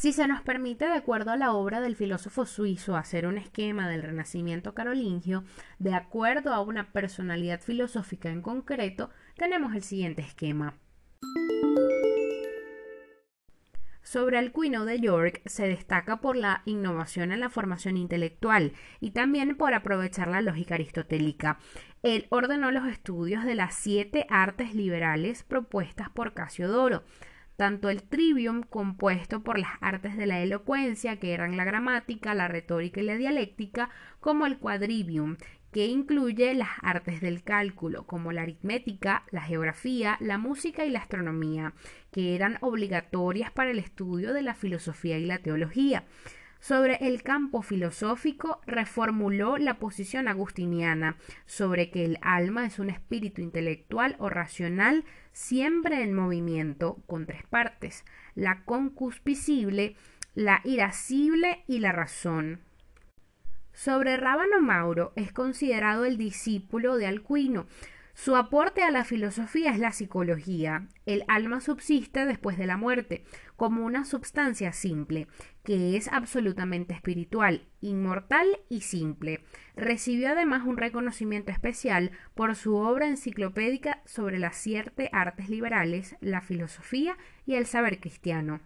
Si 0.00 0.14
se 0.14 0.26
nos 0.26 0.40
permite, 0.40 0.86
de 0.86 0.94
acuerdo 0.94 1.30
a 1.30 1.36
la 1.36 1.52
obra 1.52 1.82
del 1.82 1.94
filósofo 1.94 2.46
suizo, 2.46 2.96
hacer 2.96 3.26
un 3.26 3.36
esquema 3.36 3.86
del 3.86 4.02
renacimiento 4.02 4.72
carolingio, 4.72 5.44
de 5.78 5.92
acuerdo 5.92 6.54
a 6.54 6.62
una 6.62 6.90
personalidad 6.90 7.60
filosófica 7.60 8.30
en 8.30 8.40
concreto, 8.40 9.10
tenemos 9.36 9.74
el 9.74 9.82
siguiente 9.82 10.22
esquema. 10.22 10.72
Sobre 14.00 14.38
Alcuino 14.38 14.86
de 14.86 15.00
York 15.00 15.42
se 15.44 15.68
destaca 15.68 16.22
por 16.22 16.34
la 16.34 16.62
innovación 16.64 17.30
en 17.30 17.40
la 17.40 17.50
formación 17.50 17.98
intelectual 17.98 18.72
y 19.00 19.10
también 19.10 19.54
por 19.58 19.74
aprovechar 19.74 20.28
la 20.28 20.40
lógica 20.40 20.76
aristotélica. 20.76 21.58
Él 22.02 22.26
ordenó 22.30 22.70
los 22.70 22.86
estudios 22.86 23.44
de 23.44 23.54
las 23.54 23.74
siete 23.74 24.26
artes 24.30 24.74
liberales 24.74 25.42
propuestas 25.42 26.08
por 26.08 26.32
Casiodoro, 26.32 27.04
tanto 27.60 27.90
el 27.90 28.02
trivium 28.02 28.62
compuesto 28.62 29.42
por 29.42 29.58
las 29.58 29.72
artes 29.82 30.16
de 30.16 30.24
la 30.24 30.40
elocuencia, 30.40 31.18
que 31.18 31.34
eran 31.34 31.58
la 31.58 31.64
gramática, 31.64 32.32
la 32.32 32.48
retórica 32.48 33.02
y 33.02 33.04
la 33.04 33.18
dialéctica, 33.18 33.90
como 34.18 34.46
el 34.46 34.56
quadrivium, 34.56 35.36
que 35.70 35.84
incluye 35.84 36.54
las 36.54 36.70
artes 36.80 37.20
del 37.20 37.42
cálculo, 37.42 38.06
como 38.06 38.32
la 38.32 38.40
aritmética, 38.40 39.24
la 39.30 39.42
geografía, 39.42 40.16
la 40.20 40.38
música 40.38 40.86
y 40.86 40.90
la 40.90 41.00
astronomía, 41.00 41.74
que 42.10 42.34
eran 42.34 42.56
obligatorias 42.62 43.50
para 43.50 43.72
el 43.72 43.78
estudio 43.78 44.32
de 44.32 44.40
la 44.40 44.54
filosofía 44.54 45.18
y 45.18 45.26
la 45.26 45.40
teología. 45.40 46.04
Sobre 46.60 46.94
el 47.06 47.22
campo 47.22 47.60
filosófico 47.60 48.62
reformuló 48.66 49.58
la 49.58 49.74
posición 49.78 50.28
agustiniana 50.28 51.18
sobre 51.44 51.90
que 51.90 52.06
el 52.06 52.18
alma 52.22 52.64
es 52.64 52.78
un 52.78 52.88
espíritu 52.88 53.42
intelectual 53.42 54.16
o 54.18 54.30
racional 54.30 55.04
siempre 55.32 56.02
en 56.02 56.14
movimiento 56.14 56.98
con 57.06 57.26
tres 57.26 57.42
partes, 57.48 58.04
la 58.34 58.64
concupiscible, 58.64 59.96
la 60.34 60.60
irascible 60.64 61.64
y 61.66 61.78
la 61.78 61.92
razón. 61.92 62.60
Sobre 63.72 64.16
Rábano 64.16 64.60
Mauro 64.60 65.12
es 65.16 65.32
considerado 65.32 66.04
el 66.04 66.18
discípulo 66.18 66.96
de 66.96 67.06
Alcuino. 67.06 67.66
Su 68.14 68.36
aporte 68.36 68.82
a 68.82 68.90
la 68.90 69.04
filosofía 69.04 69.70
es 69.70 69.78
la 69.78 69.92
psicología. 69.92 70.88
El 71.06 71.24
alma 71.28 71.60
subsiste 71.60 72.26
después 72.26 72.58
de 72.58 72.66
la 72.66 72.76
muerte, 72.76 73.24
como 73.56 73.84
una 73.84 74.04
substancia 74.04 74.72
simple, 74.72 75.28
que 75.64 75.96
es 75.96 76.08
absolutamente 76.08 76.92
espiritual, 76.94 77.66
inmortal 77.80 78.46
y 78.68 78.82
simple. 78.82 79.44
Recibió 79.76 80.30
además 80.30 80.66
un 80.66 80.76
reconocimiento 80.76 81.52
especial 81.52 82.10
por 82.34 82.54
su 82.56 82.76
obra 82.76 83.06
enciclopédica 83.06 84.02
sobre 84.04 84.38
las 84.38 84.56
siete 84.56 85.08
artes 85.12 85.48
liberales, 85.48 86.16
la 86.20 86.40
filosofía 86.40 87.16
y 87.46 87.54
el 87.54 87.66
saber 87.66 88.00
cristiano. 88.00 88.60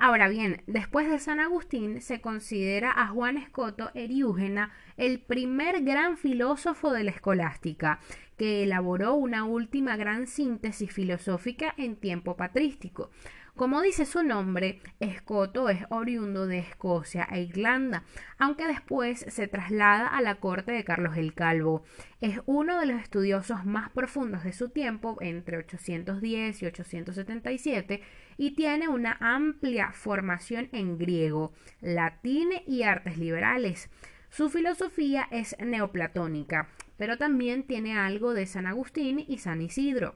Ahora 0.00 0.28
bien, 0.28 0.62
después 0.68 1.10
de 1.10 1.18
San 1.18 1.40
Agustín 1.40 2.00
se 2.00 2.20
considera 2.20 2.92
a 2.92 3.08
Juan 3.08 3.36
Escoto 3.36 3.90
Eriúgena 3.94 4.70
el 4.96 5.18
primer 5.18 5.82
gran 5.82 6.16
filósofo 6.16 6.92
de 6.92 7.02
la 7.02 7.10
escolástica, 7.10 7.98
que 8.36 8.62
elaboró 8.62 9.14
una 9.14 9.44
última 9.44 9.96
gran 9.96 10.28
síntesis 10.28 10.92
filosófica 10.92 11.74
en 11.76 11.96
tiempo 11.96 12.36
patrístico. 12.36 13.10
Como 13.58 13.82
dice 13.82 14.06
su 14.06 14.22
nombre, 14.22 14.80
Escoto 15.00 15.68
es 15.68 15.84
oriundo 15.90 16.46
de 16.46 16.60
Escocia 16.60 17.26
e 17.28 17.42
Irlanda, 17.42 18.04
aunque 18.38 18.68
después 18.68 19.18
se 19.18 19.48
traslada 19.48 20.06
a 20.06 20.22
la 20.22 20.36
corte 20.36 20.70
de 20.70 20.84
Carlos 20.84 21.16
el 21.16 21.34
Calvo. 21.34 21.82
Es 22.20 22.38
uno 22.46 22.78
de 22.78 22.86
los 22.86 23.02
estudiosos 23.02 23.66
más 23.66 23.90
profundos 23.90 24.44
de 24.44 24.52
su 24.52 24.68
tiempo, 24.68 25.18
entre 25.20 25.56
810 25.56 26.62
y 26.62 26.66
877, 26.66 28.00
y 28.36 28.52
tiene 28.52 28.86
una 28.86 29.16
amplia 29.18 29.90
formación 29.90 30.68
en 30.70 30.96
griego, 30.96 31.52
latín 31.80 32.50
y 32.64 32.84
artes 32.84 33.18
liberales. 33.18 33.90
Su 34.30 34.50
filosofía 34.50 35.26
es 35.32 35.56
neoplatónica, 35.58 36.68
pero 36.96 37.18
también 37.18 37.64
tiene 37.64 37.98
algo 37.98 38.34
de 38.34 38.46
San 38.46 38.68
Agustín 38.68 39.24
y 39.26 39.38
San 39.38 39.60
Isidro. 39.62 40.14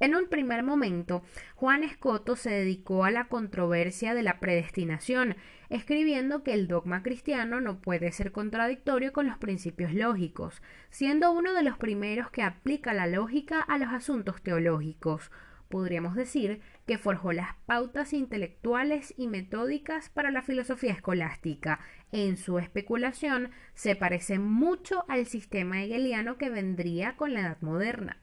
En 0.00 0.14
un 0.14 0.28
primer 0.28 0.62
momento, 0.62 1.22
Juan 1.56 1.82
Escoto 1.82 2.36
se 2.36 2.50
dedicó 2.50 3.04
a 3.04 3.10
la 3.10 3.24
controversia 3.24 4.14
de 4.14 4.22
la 4.22 4.38
predestinación, 4.38 5.36
escribiendo 5.70 6.44
que 6.44 6.54
el 6.54 6.68
dogma 6.68 7.02
cristiano 7.02 7.60
no 7.60 7.80
puede 7.80 8.12
ser 8.12 8.30
contradictorio 8.30 9.12
con 9.12 9.26
los 9.26 9.38
principios 9.38 9.92
lógicos, 9.92 10.62
siendo 10.90 11.32
uno 11.32 11.52
de 11.52 11.64
los 11.64 11.78
primeros 11.78 12.30
que 12.30 12.42
aplica 12.42 12.94
la 12.94 13.08
lógica 13.08 13.60
a 13.60 13.76
los 13.76 13.92
asuntos 13.92 14.40
teológicos. 14.40 15.32
Podríamos 15.68 16.14
decir 16.14 16.60
que 16.86 16.96
forjó 16.96 17.32
las 17.32 17.54
pautas 17.66 18.12
intelectuales 18.12 19.12
y 19.18 19.26
metódicas 19.26 20.08
para 20.08 20.30
la 20.30 20.42
filosofía 20.42 20.92
escolástica. 20.92 21.80
En 22.12 22.36
su 22.36 22.58
especulación 22.58 23.50
se 23.74 23.96
parece 23.96 24.38
mucho 24.38 25.04
al 25.08 25.26
sistema 25.26 25.82
hegeliano 25.82 26.38
que 26.38 26.50
vendría 26.50 27.16
con 27.16 27.34
la 27.34 27.40
Edad 27.40 27.58
Moderna. 27.60 28.22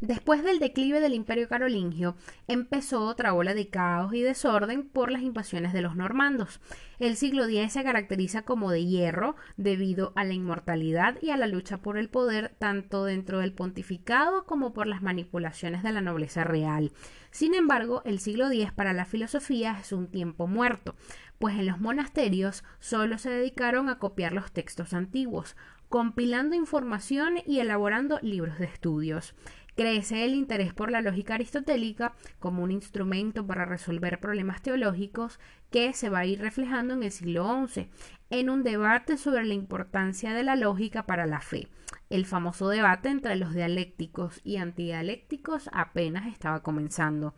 Después 0.00 0.42
del 0.42 0.60
declive 0.60 0.98
del 0.98 1.12
imperio 1.12 1.46
carolingio, 1.46 2.16
empezó 2.48 3.04
otra 3.04 3.34
ola 3.34 3.52
de 3.52 3.68
caos 3.68 4.14
y 4.14 4.22
desorden 4.22 4.88
por 4.88 5.12
las 5.12 5.20
invasiones 5.20 5.74
de 5.74 5.82
los 5.82 5.94
normandos. 5.94 6.60
El 6.98 7.16
siglo 7.16 7.44
X 7.44 7.74
se 7.74 7.84
caracteriza 7.84 8.42
como 8.42 8.70
de 8.70 8.86
hierro 8.86 9.36
debido 9.58 10.14
a 10.16 10.24
la 10.24 10.32
inmortalidad 10.32 11.18
y 11.20 11.30
a 11.30 11.36
la 11.36 11.46
lucha 11.46 11.78
por 11.78 11.98
el 11.98 12.08
poder 12.08 12.54
tanto 12.58 13.04
dentro 13.04 13.40
del 13.40 13.52
pontificado 13.52 14.46
como 14.46 14.72
por 14.72 14.86
las 14.86 15.02
manipulaciones 15.02 15.82
de 15.82 15.92
la 15.92 16.00
nobleza 16.00 16.44
real. 16.44 16.92
Sin 17.30 17.54
embargo, 17.54 18.00
el 18.06 18.20
siglo 18.20 18.50
X 18.50 18.72
para 18.72 18.94
la 18.94 19.04
filosofía 19.04 19.76
es 19.78 19.92
un 19.92 20.08
tiempo 20.08 20.46
muerto, 20.46 20.96
pues 21.38 21.58
en 21.58 21.66
los 21.66 21.78
monasterios 21.78 22.64
solo 22.78 23.18
se 23.18 23.28
dedicaron 23.28 23.90
a 23.90 23.98
copiar 23.98 24.32
los 24.32 24.50
textos 24.50 24.94
antiguos, 24.94 25.56
compilando 25.90 26.54
información 26.54 27.34
y 27.46 27.58
elaborando 27.58 28.20
libros 28.22 28.58
de 28.58 28.66
estudios. 28.66 29.34
Crece 29.80 30.26
el 30.26 30.34
interés 30.34 30.74
por 30.74 30.90
la 30.90 31.00
lógica 31.00 31.36
aristotélica 31.36 32.12
como 32.38 32.62
un 32.62 32.70
instrumento 32.70 33.46
para 33.46 33.64
resolver 33.64 34.20
problemas 34.20 34.60
teológicos 34.60 35.40
que 35.70 35.94
se 35.94 36.10
va 36.10 36.18
a 36.18 36.26
ir 36.26 36.38
reflejando 36.38 36.92
en 36.92 37.02
el 37.02 37.10
siglo 37.10 37.66
XI, 37.66 37.88
en 38.28 38.50
un 38.50 38.62
debate 38.62 39.16
sobre 39.16 39.46
la 39.46 39.54
importancia 39.54 40.34
de 40.34 40.42
la 40.42 40.54
lógica 40.54 41.06
para 41.06 41.24
la 41.24 41.40
fe. 41.40 41.68
El 42.10 42.26
famoso 42.26 42.68
debate 42.68 43.08
entre 43.08 43.36
los 43.36 43.54
dialécticos 43.54 44.42
y 44.44 44.58
antidialécticos 44.58 45.70
apenas 45.72 46.26
estaba 46.26 46.62
comenzando. 46.62 47.34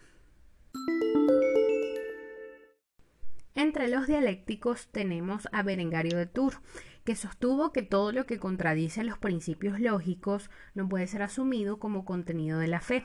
Entre 3.55 3.87
los 3.87 4.09
dialécticos 4.09 4.89
tenemos 4.89 5.47
a 5.53 5.63
Berengario 5.63 6.19
de 6.19 6.27
Tours, 6.27 6.59
que 7.05 7.17
sostuvo 7.17 7.73
que 7.73 7.83
todo 7.83 8.13
lo 8.13 8.27
que 8.27 8.39
contradice 8.39 9.05
los 9.05 9.19
principios 9.19 9.81
lógicos 9.81 10.51
no 10.75 10.89
puede 10.89 11.07
ser 11.07 11.23
asumido 11.23 11.79
como 11.79 12.05
contenido 12.05 12.59
de 12.59 12.69
la 12.69 12.81
fe. 12.81 13.05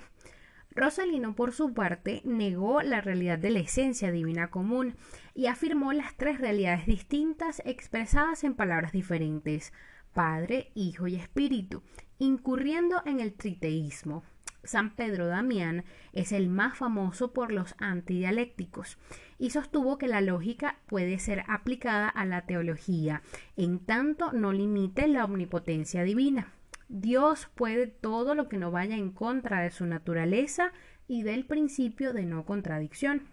Rosalino, 0.71 1.35
por 1.35 1.53
su 1.53 1.73
parte, 1.73 2.21
negó 2.23 2.83
la 2.83 3.01
realidad 3.01 3.39
de 3.39 3.49
la 3.49 3.59
esencia 3.59 4.11
divina 4.11 4.51
común 4.51 4.95
y 5.33 5.47
afirmó 5.47 5.91
las 5.91 6.15
tres 6.15 6.39
realidades 6.39 6.85
distintas 6.85 7.63
expresadas 7.65 8.43
en 8.43 8.53
palabras 8.53 8.91
diferentes, 8.91 9.73
Padre, 10.13 10.71
Hijo 10.75 11.07
y 11.07 11.15
Espíritu, 11.15 11.81
incurriendo 12.19 13.01
en 13.05 13.19
el 13.19 13.33
triteísmo. 13.33 14.23
San 14.67 14.95
Pedro 14.95 15.27
Damián 15.27 15.85
es 16.13 16.31
el 16.31 16.49
más 16.49 16.77
famoso 16.77 17.33
por 17.33 17.51
los 17.51 17.75
antidialécticos 17.79 18.97
y 19.39 19.51
sostuvo 19.51 19.97
que 19.97 20.07
la 20.07 20.21
lógica 20.21 20.79
puede 20.87 21.19
ser 21.19 21.43
aplicada 21.47 22.09
a 22.09 22.25
la 22.25 22.45
teología, 22.45 23.21
en 23.55 23.79
tanto 23.79 24.33
no 24.33 24.51
limite 24.51 25.07
la 25.07 25.25
omnipotencia 25.25 26.03
divina. 26.03 26.53
Dios 26.89 27.49
puede 27.55 27.87
todo 27.87 28.35
lo 28.35 28.47
que 28.47 28.57
no 28.57 28.71
vaya 28.71 28.95
en 28.95 29.11
contra 29.11 29.61
de 29.61 29.71
su 29.71 29.85
naturaleza 29.85 30.71
y 31.07 31.23
del 31.23 31.45
principio 31.45 32.13
de 32.13 32.25
no 32.25 32.45
contradicción. 32.45 33.23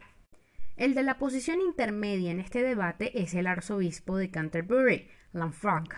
El 0.77 0.95
de 0.95 1.05
la 1.05 1.19
posición 1.19 1.61
intermedia 1.61 2.33
en 2.33 2.41
este 2.41 2.63
debate 2.63 3.23
es 3.23 3.35
el 3.35 3.47
arzobispo 3.47 4.17
de 4.17 4.31
Canterbury, 4.31 5.09
Lanfranc, 5.33 5.95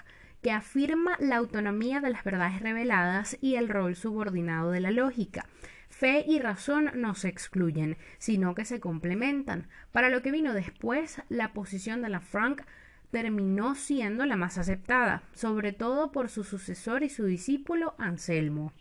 que 0.46 0.52
afirma 0.52 1.16
la 1.18 1.38
autonomía 1.38 2.00
de 2.00 2.09
las 2.09 2.22
verdades 2.22 2.61
reveladas 2.61 3.37
y 3.40 3.56
el 3.56 3.68
rol 3.68 3.96
subordinado 3.96 4.70
de 4.70 4.78
la 4.78 4.92
lógica. 4.92 5.44
Fe 5.88 6.24
y 6.24 6.38
razón 6.38 6.92
no 6.94 7.16
se 7.16 7.26
excluyen, 7.26 7.96
sino 8.18 8.54
que 8.54 8.64
se 8.64 8.78
complementan. 8.78 9.66
Para 9.90 10.09
lo 10.09 10.22
que 10.22 10.30
vino 10.30 10.54
después, 10.54 11.20
la 11.28 11.52
posición 11.52 12.00
de 12.00 12.11
la 12.11 12.20
Frank 12.20 12.62
terminó 13.11 13.74
siendo 13.74 14.24
la 14.24 14.37
más 14.37 14.56
aceptada, 14.56 15.24
sobre 15.32 15.72
todo 15.72 16.12
por 16.12 16.28
su 16.28 16.44
sucesor 16.44 17.02
y 17.02 17.09
su 17.09 17.24
discípulo 17.24 17.96
Anselmo. 17.98 18.72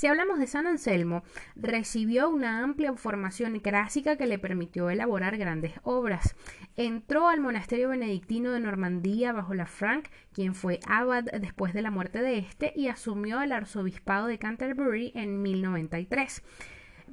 Si 0.00 0.06
hablamos 0.06 0.38
de 0.38 0.46
San 0.46 0.66
Anselmo, 0.66 1.24
recibió 1.56 2.30
una 2.30 2.62
amplia 2.62 2.94
formación 2.94 3.60
clásica 3.60 4.16
que 4.16 4.26
le 4.26 4.38
permitió 4.38 4.88
elaborar 4.88 5.36
grandes 5.36 5.74
obras. 5.82 6.36
Entró 6.74 7.28
al 7.28 7.40
monasterio 7.40 7.90
benedictino 7.90 8.50
de 8.52 8.60
Normandía 8.60 9.34
bajo 9.34 9.52
la 9.52 9.66
Frank, 9.66 10.08
quien 10.32 10.54
fue 10.54 10.80
abad 10.88 11.24
después 11.24 11.74
de 11.74 11.82
la 11.82 11.90
muerte 11.90 12.22
de 12.22 12.38
este, 12.38 12.72
y 12.74 12.88
asumió 12.88 13.42
el 13.42 13.52
arzobispado 13.52 14.26
de 14.26 14.38
Canterbury 14.38 15.12
en 15.14 15.42
1093. 15.42 16.44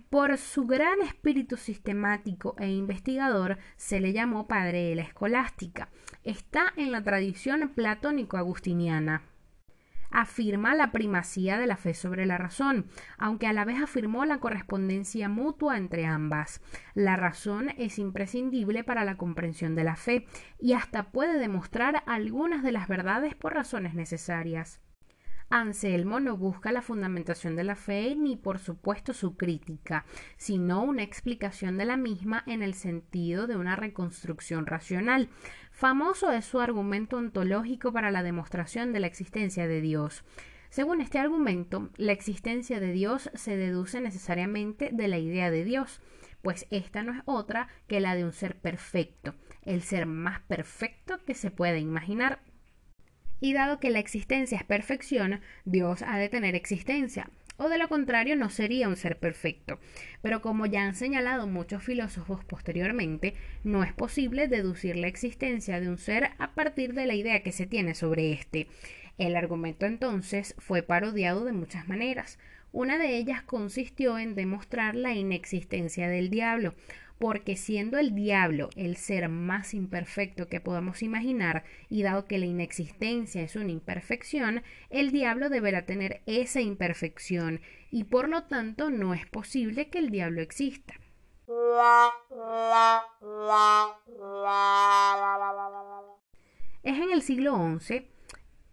Por 0.10 0.38
su 0.38 0.66
gran 0.66 1.02
espíritu 1.02 1.58
sistemático 1.58 2.56
e 2.58 2.70
investigador 2.70 3.58
se 3.76 4.00
le 4.00 4.14
llamó 4.14 4.48
padre 4.48 4.84
de 4.84 4.96
la 4.96 5.02
escolástica. 5.02 5.90
Está 6.24 6.72
en 6.78 6.94
la 6.94 7.04
tradición 7.04 7.68
platónico-agustiniana. 7.76 9.24
Afirma 10.12 10.76
la 10.76 10.92
primacía 10.92 11.58
de 11.58 11.68
la 11.68 11.78
fe 11.78 11.94
sobre 11.94 12.26
la 12.26 12.38
razón, 12.38 12.88
aunque 13.18 13.48
a 13.48 13.54
la 13.54 13.66
vez 13.66 13.82
afirmó 13.82 14.26
la 14.26 14.40
correspondencia 14.40 15.30
mutua 15.30 15.78
entre 15.78 16.06
ambas. 16.06 16.62
La 16.94 17.16
razón 17.16 17.70
es 17.78 18.00
imprescindible 18.00 18.84
para 18.84 19.06
la 19.06 19.18
comprensión 19.18 19.76
de 19.76 19.84
la 19.84 19.96
fe 19.96 20.28
y 20.60 20.74
hasta 20.74 21.12
puede 21.12 21.40
demostrar 21.40 22.04
algunas 22.06 22.64
de 22.64 22.72
las 22.72 22.88
verdades 22.88 23.36
por 23.36 23.54
razones 23.54 23.94
necesarias. 23.94 24.82
Anselmo 25.50 26.20
no 26.20 26.36
busca 26.36 26.74
la 26.74 26.82
fundamentación 26.82 27.56
de 27.56 27.64
la 27.64 27.76
fe 27.76 28.16
ni 28.16 28.36
por 28.36 28.60
supuesto 28.60 29.14
su 29.14 29.38
crítica, 29.38 30.06
sino 30.36 30.84
una 30.84 31.04
explicación 31.04 31.78
de 31.78 31.86
la 31.86 31.96
misma 31.96 32.44
en 32.48 32.62
el 32.62 32.74
sentido 32.74 33.48
de 33.48 33.56
una 33.56 33.78
reconstrucción 33.78 34.66
racional. 34.66 35.30
Famoso 35.72 36.32
es 36.32 36.46
su 36.46 36.60
argumento 36.60 37.18
ontológico 37.18 37.94
para 37.94 38.12
la 38.12 38.24
demostración 38.24 38.92
de 38.92 39.00
la 39.00 39.08
existencia 39.08 39.68
de 39.68 39.80
Dios. 39.80 40.26
Según 40.70 41.00
este 41.00 41.18
argumento, 41.18 41.90
la 41.96 42.12
existencia 42.12 42.82
de 42.82 42.92
Dios 42.92 43.32
se 43.34 43.56
deduce 43.56 44.02
necesariamente 44.02 44.90
de 44.92 45.08
la 45.08 45.18
idea 45.18 45.50
de 45.50 45.64
Dios, 45.64 46.02
pues 46.42 46.68
esta 46.72 47.04
no 47.04 47.14
es 47.14 47.22
otra 47.26 47.70
que 47.88 48.02
la 48.02 48.16
de 48.16 48.26
un 48.26 48.34
ser 48.34 48.60
perfecto, 48.60 49.34
el 49.64 49.82
ser 49.82 50.06
más 50.06 50.42
perfecto 50.42 51.24
que 51.26 51.36
se 51.36 51.52
puede 51.52 51.80
imaginar, 51.80 52.42
y 53.40 53.54
dado 53.54 53.80
que 53.80 53.90
la 53.90 54.00
existencia 54.00 54.58
es 54.58 54.64
perfección, 54.64 55.42
Dios 55.66 56.02
ha 56.02 56.18
de 56.18 56.30
tener 56.30 56.56
existencia, 56.56 57.30
o 57.58 57.70
de 57.70 57.78
lo 57.78 57.90
contrario 57.90 58.36
no 58.36 58.50
sería 58.50 58.88
un 58.88 58.96
ser 58.96 59.18
perfecto. 59.18 59.80
Pero 60.22 60.42
como 60.42 60.66
ya 60.66 60.84
han 60.84 60.96
señalado 60.96 61.48
muchos 61.48 61.84
filósofos 61.84 62.46
posteriormente, 62.46 63.34
no 63.64 63.84
es 63.84 63.94
posible 63.94 64.48
deducir 64.48 64.96
la 64.96 65.08
existencia 65.08 65.80
de 65.80 65.90
un 65.90 65.98
ser 65.98 66.32
a 66.38 66.52
partir 66.52 66.94
de 66.94 67.06
la 67.06 67.16
idea 67.16 67.42
que 67.42 67.52
se 67.52 67.66
tiene 67.66 67.96
sobre 67.96 68.32
éste. 68.32 68.68
El 69.18 69.36
argumento 69.36 69.88
entonces 69.88 70.56
fue 70.60 70.84
parodiado 70.84 71.44
de 71.46 71.52
muchas 71.52 71.88
maneras. 71.88 72.38
Una 72.72 73.00
de 73.00 73.18
ellas 73.18 73.42
consistió 73.42 74.20
en 74.20 74.36
demostrar 74.36 74.94
la 74.94 75.14
inexistencia 75.14 76.08
del 76.08 76.30
diablo, 76.30 76.76
porque 77.20 77.56
siendo 77.56 77.98
el 77.98 78.14
diablo 78.14 78.70
el 78.76 78.96
ser 78.96 79.30
más 79.30 79.74
imperfecto 79.74 80.48
que 80.48 80.62
podamos 80.62 81.02
imaginar, 81.02 81.64
y 81.90 82.04
dado 82.04 82.26
que 82.26 82.38
la 82.38 82.46
inexistencia 82.46 83.42
es 83.42 83.56
una 83.56 83.72
imperfección, 83.72 84.64
el 84.90 85.12
diablo 85.12 85.50
deberá 85.50 85.86
tener 85.86 86.22
esa 86.26 86.62
imperfección, 86.62 87.62
y 87.92 88.04
por 88.04 88.30
lo 88.30 88.44
tanto 88.44 88.90
no 88.90 89.14
es 89.14 89.26
posible 89.26 89.90
que 89.90 90.00
el 90.00 90.10
diablo 90.10 90.42
exista. 90.42 90.94
Es 96.84 96.98
en 97.00 97.12
el 97.12 97.22
siglo 97.22 97.80
XI 97.80 98.08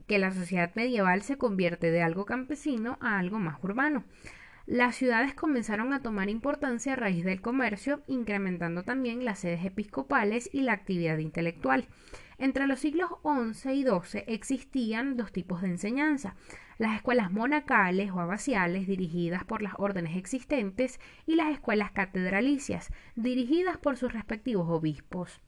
que 0.07 0.19
la 0.19 0.33
sociedad 0.33 0.71
medieval 0.75 1.23
se 1.23 1.39
convierte 1.39 1.91
de 1.91 2.03
algo 2.03 2.27
campesino 2.27 2.99
a 3.01 3.19
algo 3.19 3.39
más 3.39 3.63
urbano. 3.63 4.05
Las 4.66 4.96
ciudades 4.96 5.35
comenzaron 5.35 5.92
a 5.92 6.00
tomar 6.00 6.31
importancia 6.31 6.94
a 6.94 6.96
raíz 6.96 7.22
del 7.22 7.42
comercio, 7.42 8.03
incrementando 8.07 8.83
también 8.83 9.22
las 9.22 9.40
sedes 9.40 9.62
episcopales 9.62 10.48
y 10.55 10.62
la 10.62 10.72
actividad 10.72 11.18
intelectual. 11.18 11.87
Entre 12.38 12.66
los 12.66 12.81
siglos 12.81 13.11
XI 13.22 13.72
y 13.72 13.83
XII 13.83 14.24
existían 14.27 15.18
dos 15.18 15.33
tipos 15.33 15.61
de 15.61 15.68
enseñanza, 15.68 16.37
las 16.79 16.96
escuelas 16.96 17.31
monacales 17.31 18.11
o 18.11 18.20
abaciales 18.20 18.87
dirigidas 18.87 19.44
por 19.44 19.61
las 19.61 19.74
órdenes 19.77 20.16
existentes 20.16 20.98
y 21.27 21.35
las 21.35 21.53
escuelas 21.53 21.92
catedralicias 21.92 22.90
dirigidas 23.16 23.77
por 23.77 23.98
sus 23.98 24.14
respectivos 24.14 24.66
obispos 24.70 25.42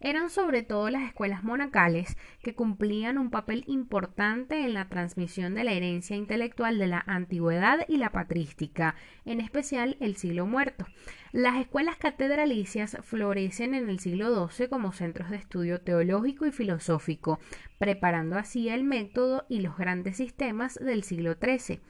eran 0.00 0.30
sobre 0.30 0.62
todo 0.62 0.90
las 0.90 1.02
escuelas 1.02 1.42
monacales 1.42 2.16
que 2.42 2.54
cumplían 2.54 3.18
un 3.18 3.30
papel 3.30 3.64
importante 3.66 4.64
en 4.64 4.74
la 4.74 4.88
transmisión 4.88 5.54
de 5.54 5.64
la 5.64 5.72
herencia 5.72 6.16
intelectual 6.16 6.78
de 6.78 6.86
la 6.86 7.02
antigüedad 7.06 7.84
y 7.88 7.96
la 7.96 8.10
patrística, 8.10 8.94
en 9.24 9.40
especial 9.40 9.96
el 10.00 10.16
siglo 10.16 10.46
muerto. 10.46 10.86
Las 11.32 11.56
escuelas 11.56 11.96
catedralicias 11.96 12.96
florecen 13.02 13.74
en 13.74 13.88
el 13.90 13.98
siglo 13.98 14.48
XII 14.48 14.68
como 14.68 14.92
centros 14.92 15.30
de 15.30 15.36
estudio 15.36 15.80
teológico 15.80 16.46
y 16.46 16.52
filosófico, 16.52 17.38
preparando 17.78 18.36
así 18.36 18.68
el 18.68 18.84
método 18.84 19.44
y 19.48 19.60
los 19.60 19.76
grandes 19.76 20.16
sistemas 20.16 20.74
del 20.74 21.02
siglo 21.02 21.34
XIII. 21.34 21.80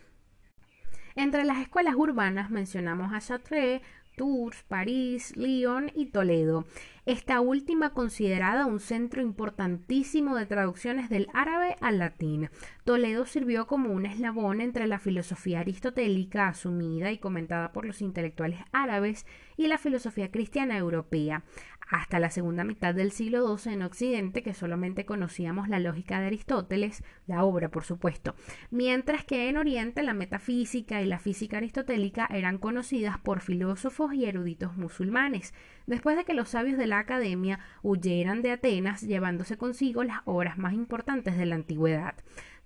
Entre 1.14 1.44
las 1.44 1.58
escuelas 1.58 1.96
urbanas 1.96 2.48
mencionamos 2.48 3.12
a 3.12 3.20
Chartres, 3.20 3.82
Tours, 4.18 4.64
París, 4.64 5.34
Lyon 5.36 5.90
y 5.94 6.06
Toledo. 6.06 6.66
Esta 7.06 7.40
última 7.40 7.94
considerada 7.94 8.66
un 8.66 8.80
centro 8.80 9.22
importantísimo 9.22 10.36
de 10.36 10.44
traducciones 10.44 11.08
del 11.08 11.28
árabe 11.32 11.76
al 11.80 11.98
latín. 11.98 12.50
Toledo 12.84 13.24
sirvió 13.24 13.66
como 13.66 13.90
un 13.90 14.04
eslabón 14.04 14.60
entre 14.60 14.86
la 14.86 14.98
filosofía 14.98 15.60
aristotélica 15.60 16.48
asumida 16.48 17.10
y 17.10 17.16
comentada 17.16 17.72
por 17.72 17.86
los 17.86 18.02
intelectuales 18.02 18.60
árabes 18.72 19.24
y 19.56 19.68
la 19.68 19.78
filosofía 19.78 20.30
cristiana 20.30 20.76
europea 20.76 21.44
hasta 21.88 22.18
la 22.18 22.30
segunda 22.30 22.64
mitad 22.64 22.94
del 22.94 23.12
siglo 23.12 23.56
XII 23.56 23.72
en 23.72 23.82
Occidente, 23.82 24.42
que 24.42 24.54
solamente 24.54 25.06
conocíamos 25.06 25.68
la 25.68 25.80
lógica 25.80 26.20
de 26.20 26.26
Aristóteles, 26.26 27.02
la 27.26 27.44
obra 27.44 27.70
por 27.70 27.84
supuesto, 27.84 28.34
mientras 28.70 29.24
que 29.24 29.48
en 29.48 29.56
Oriente 29.56 30.02
la 30.02 30.14
metafísica 30.14 31.00
y 31.00 31.06
la 31.06 31.18
física 31.18 31.56
aristotélica 31.56 32.26
eran 32.30 32.58
conocidas 32.58 33.18
por 33.18 33.40
filósofos 33.40 34.12
y 34.14 34.26
eruditos 34.26 34.76
musulmanes, 34.76 35.54
después 35.86 36.16
de 36.16 36.24
que 36.24 36.34
los 36.34 36.50
sabios 36.50 36.78
de 36.78 36.86
la 36.86 36.98
academia 36.98 37.60
huyeran 37.82 38.42
de 38.42 38.52
Atenas 38.52 39.02
llevándose 39.02 39.56
consigo 39.56 40.04
las 40.04 40.20
obras 40.24 40.58
más 40.58 40.74
importantes 40.74 41.36
de 41.38 41.46
la 41.46 41.54
antigüedad. 41.54 42.14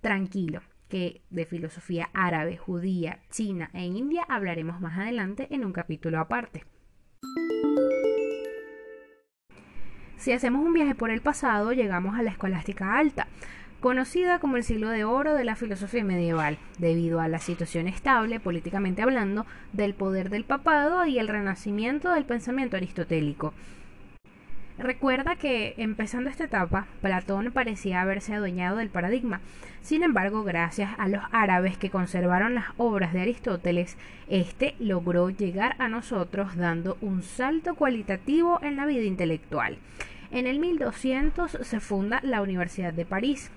Tranquilo, 0.00 0.62
que 0.88 1.22
de 1.30 1.46
filosofía 1.46 2.10
árabe, 2.12 2.56
judía, 2.56 3.20
china 3.30 3.70
e 3.72 3.86
india 3.86 4.26
hablaremos 4.28 4.80
más 4.80 4.98
adelante 4.98 5.46
en 5.50 5.64
un 5.64 5.72
capítulo 5.72 6.18
aparte. 6.18 6.64
Si 10.22 10.30
hacemos 10.30 10.64
un 10.64 10.72
viaje 10.72 10.94
por 10.94 11.10
el 11.10 11.20
pasado, 11.20 11.72
llegamos 11.72 12.16
a 12.16 12.22
la 12.22 12.30
escolástica 12.30 12.96
alta, 12.96 13.26
conocida 13.80 14.38
como 14.38 14.56
el 14.56 14.62
siglo 14.62 14.88
de 14.88 15.02
oro 15.02 15.34
de 15.34 15.42
la 15.42 15.56
filosofía 15.56 16.04
medieval, 16.04 16.58
debido 16.78 17.20
a 17.20 17.26
la 17.26 17.40
situación 17.40 17.88
estable, 17.88 18.38
políticamente 18.38 19.02
hablando, 19.02 19.46
del 19.72 19.94
poder 19.94 20.30
del 20.30 20.44
papado 20.44 21.04
y 21.06 21.18
el 21.18 21.26
renacimiento 21.26 22.12
del 22.12 22.24
pensamiento 22.24 22.76
aristotélico. 22.76 23.52
Recuerda 24.78 25.34
que, 25.34 25.74
empezando 25.76 26.30
esta 26.30 26.44
etapa, 26.44 26.86
Platón 27.00 27.50
parecía 27.52 28.00
haberse 28.00 28.34
adueñado 28.34 28.76
del 28.76 28.90
paradigma. 28.90 29.40
Sin 29.80 30.04
embargo, 30.04 30.44
gracias 30.44 30.92
a 30.98 31.08
los 31.08 31.22
árabes 31.32 31.76
que 31.76 31.90
conservaron 31.90 32.54
las 32.54 32.66
obras 32.76 33.12
de 33.12 33.22
Aristóteles, 33.22 33.96
éste 34.28 34.76
logró 34.78 35.30
llegar 35.30 35.74
a 35.80 35.88
nosotros 35.88 36.56
dando 36.56 36.96
un 37.00 37.24
salto 37.24 37.74
cualitativo 37.74 38.60
en 38.62 38.76
la 38.76 38.86
vida 38.86 39.02
intelectual. 39.02 39.78
En 40.32 40.46
el 40.46 40.60
1200 40.60 41.58
se 41.60 41.78
funda 41.80 42.20
la 42.22 42.40
Universidad 42.40 42.94
de 42.94 43.04
París, 43.04 43.50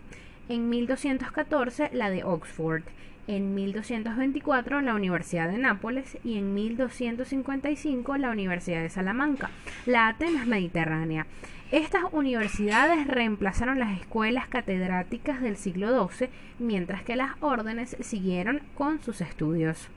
en 0.49 0.69
1214 0.69 1.89
la 1.93 2.09
de 2.09 2.25
Oxford, 2.25 2.83
en 3.27 3.55
1224 3.55 4.81
la 4.81 4.93
Universidad 4.93 5.49
de 5.49 5.57
Nápoles 5.57 6.17
y 6.25 6.37
en 6.37 6.53
1255 6.53 8.17
la 8.17 8.29
Universidad 8.29 8.81
de 8.81 8.89
Salamanca, 8.89 9.51
la 9.85 10.09
Atenas 10.09 10.47
Mediterránea. 10.47 11.27
Estas 11.71 12.03
universidades 12.11 13.07
reemplazaron 13.07 13.79
las 13.79 13.97
escuelas 13.97 14.49
catedráticas 14.49 15.41
del 15.41 15.55
siglo 15.55 16.09
XII, 16.09 16.27
mientras 16.59 17.03
que 17.03 17.15
las 17.15 17.35
órdenes 17.39 17.95
siguieron 18.01 18.59
con 18.75 19.01
sus 19.01 19.21
estudios. 19.21 19.89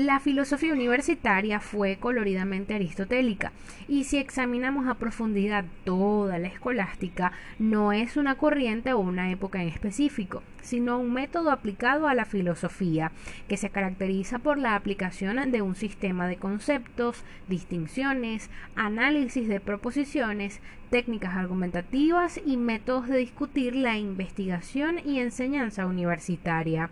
La 0.00 0.18
filosofía 0.18 0.72
universitaria 0.72 1.60
fue 1.60 1.98
coloridamente 1.98 2.72
aristotélica 2.72 3.52
y 3.86 4.04
si 4.04 4.16
examinamos 4.16 4.88
a 4.88 4.94
profundidad 4.94 5.66
toda 5.84 6.38
la 6.38 6.48
escolástica, 6.48 7.32
no 7.58 7.92
es 7.92 8.16
una 8.16 8.36
corriente 8.36 8.94
o 8.94 8.98
una 8.98 9.30
época 9.30 9.60
en 9.60 9.68
específico, 9.68 10.42
sino 10.62 10.98
un 10.98 11.12
método 11.12 11.50
aplicado 11.50 12.08
a 12.08 12.14
la 12.14 12.24
filosofía 12.24 13.12
que 13.46 13.58
se 13.58 13.68
caracteriza 13.68 14.38
por 14.38 14.56
la 14.56 14.74
aplicación 14.74 15.52
de 15.52 15.60
un 15.60 15.74
sistema 15.74 16.28
de 16.28 16.36
conceptos, 16.36 17.22
distinciones, 17.46 18.48
análisis 18.76 19.48
de 19.48 19.60
proposiciones, 19.60 20.62
técnicas 20.88 21.36
argumentativas 21.36 22.40
y 22.46 22.56
métodos 22.56 23.06
de 23.06 23.18
discutir 23.18 23.76
la 23.76 23.98
investigación 23.98 24.98
y 25.04 25.18
enseñanza 25.18 25.84
universitaria. 25.84 26.88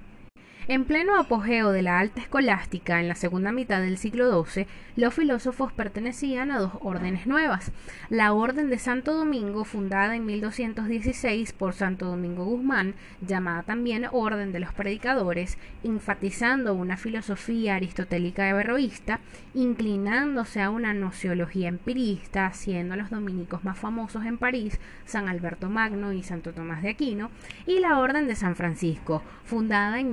En 0.71 0.85
pleno 0.85 1.19
apogeo 1.19 1.73
de 1.73 1.81
la 1.81 1.99
alta 1.99 2.21
escolástica 2.21 3.01
en 3.01 3.09
la 3.09 3.15
segunda 3.15 3.53
mitad 3.53 3.81
del 3.81 3.97
siglo 3.97 4.45
XII, 4.45 4.67
los 4.97 5.15
filósofos 5.15 5.73
pertenecían 5.73 6.51
a 6.51 6.59
dos 6.59 6.73
órdenes 6.83 7.27
nuevas. 7.27 7.73
La 8.11 8.35
Orden 8.35 8.69
de 8.69 8.77
Santo 8.77 9.15
Domingo, 9.15 9.65
fundada 9.65 10.15
en 10.15 10.27
1216 10.27 11.55
por 11.55 11.73
Santo 11.73 12.05
Domingo 12.05 12.45
Guzmán, 12.45 12.97
llamada 13.23 13.63
también 13.63 14.09
Orden 14.13 14.53
de 14.53 14.61
los 14.61 14.75
Predicadores, 14.75 15.57
enfatizando 15.85 16.75
una 16.75 16.99
filosofía 16.99 17.77
aristotélica 17.77 18.51
averroísta, 18.51 19.21
inclinándose 19.55 20.61
a 20.61 20.69
una 20.69 20.93
nociología 20.93 21.69
empirista, 21.69 22.53
siendo 22.53 22.95
los 22.95 23.09
dominicos 23.09 23.65
más 23.65 23.79
famosos 23.79 24.27
en 24.27 24.37
París 24.37 24.79
San 25.07 25.29
Alberto 25.29 25.71
Magno 25.71 26.13
y 26.13 26.23
Santo 26.23 26.53
Tomás 26.53 26.83
de 26.83 26.91
Aquino, 26.91 27.31
y 27.67 27.79
la 27.79 27.99
Orden 28.01 28.29
de 28.29 28.35
San 28.35 28.55
Francisco, 28.55 29.23
fundada 29.45 29.99
en 29.99 30.11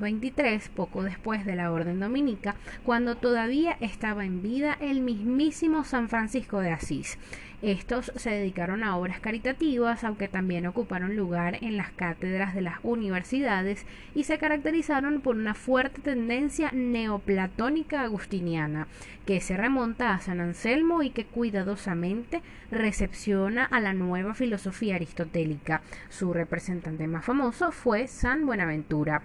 1200 0.00 0.68
poco 0.70 1.02
después 1.02 1.44
de 1.44 1.56
la 1.56 1.72
Orden 1.72 2.00
Dominica, 2.00 2.56
cuando 2.84 3.16
todavía 3.16 3.76
estaba 3.80 4.24
en 4.24 4.42
vida 4.42 4.76
el 4.80 5.00
mismísimo 5.00 5.84
San 5.84 6.08
Francisco 6.08 6.60
de 6.60 6.70
Asís. 6.70 7.18
Estos 7.62 8.10
se 8.16 8.30
dedicaron 8.30 8.82
a 8.82 8.96
obras 8.96 9.20
caritativas, 9.20 10.02
aunque 10.02 10.26
también 10.26 10.66
ocuparon 10.66 11.14
lugar 11.14 11.58
en 11.62 11.76
las 11.76 11.92
cátedras 11.92 12.56
de 12.56 12.60
las 12.60 12.80
universidades 12.82 13.86
y 14.16 14.24
se 14.24 14.38
caracterizaron 14.38 15.20
por 15.20 15.36
una 15.36 15.54
fuerte 15.54 16.00
tendencia 16.00 16.72
neoplatónica 16.72 18.00
agustiniana, 18.00 18.88
que 19.26 19.40
se 19.40 19.56
remonta 19.56 20.12
a 20.12 20.18
San 20.18 20.40
Anselmo 20.40 21.04
y 21.04 21.10
que 21.10 21.24
cuidadosamente 21.24 22.42
recepciona 22.72 23.64
a 23.64 23.78
la 23.78 23.92
nueva 23.92 24.34
filosofía 24.34 24.96
aristotélica. 24.96 25.82
Su 26.08 26.32
representante 26.32 27.06
más 27.06 27.24
famoso 27.24 27.70
fue 27.70 28.08
San 28.08 28.44
Buenaventura. 28.44 29.22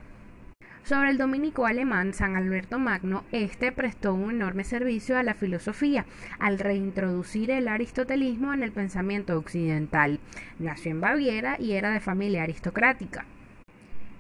Sobre 0.87 1.09
el 1.09 1.17
dominico 1.17 1.65
alemán 1.65 2.13
San 2.13 2.37
Alberto 2.37 2.79
Magno, 2.79 3.25
este 3.33 3.73
prestó 3.73 4.13
un 4.13 4.31
enorme 4.31 4.63
servicio 4.63 5.17
a 5.17 5.23
la 5.23 5.33
filosofía 5.33 6.05
al 6.39 6.59
reintroducir 6.59 7.51
el 7.51 7.67
aristotelismo 7.67 8.53
en 8.53 8.63
el 8.63 8.71
pensamiento 8.71 9.37
occidental. 9.37 10.21
Nació 10.59 10.91
en 10.91 11.01
Baviera 11.01 11.57
y 11.59 11.73
era 11.73 11.89
de 11.89 11.99
familia 11.99 12.43
aristocrática. 12.43 13.25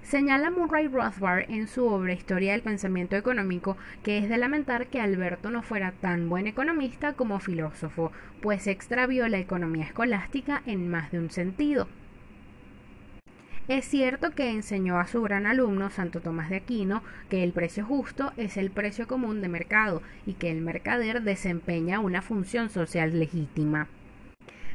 Señala 0.01 0.51
Murray 0.51 0.89
Rothbard 0.89 1.49
en 1.49 1.69
su 1.69 1.87
obra 1.87 2.11
Historia 2.11 2.51
del 2.51 2.63
Pensamiento 2.63 3.15
Económico 3.15 3.77
que 4.03 4.17
es 4.17 4.27
de 4.27 4.37
lamentar 4.37 4.87
que 4.87 4.99
Alberto 4.99 5.49
no 5.49 5.61
fuera 5.61 5.93
tan 5.93 6.27
buen 6.27 6.47
economista 6.47 7.13
como 7.13 7.39
filósofo, 7.39 8.11
pues 8.41 8.67
extravió 8.67 9.29
la 9.29 9.39
economía 9.39 9.85
escolástica 9.85 10.63
en 10.65 10.89
más 10.89 11.13
de 11.13 11.19
un 11.19 11.31
sentido. 11.31 11.87
Es 13.67 13.83
cierto 13.83 14.31
que 14.31 14.49
enseñó 14.49 14.97
a 14.97 15.07
su 15.07 15.21
gran 15.21 15.45
alumno, 15.45 15.89
Santo 15.89 16.21
Tomás 16.21 16.49
de 16.49 16.55
Aquino, 16.55 17.03
que 17.29 17.43
el 17.43 17.51
precio 17.51 17.85
justo 17.85 18.31
es 18.37 18.55
el 18.55 18.71
precio 18.71 19.07
común 19.07 19.41
de 19.41 19.49
mercado 19.49 20.01
y 20.25 20.35
que 20.35 20.49
el 20.51 20.61
mercader 20.61 21.21
desempeña 21.21 21.99
una 21.99 22.21
función 22.21 22.69
social 22.69 23.19
legítima. 23.19 23.87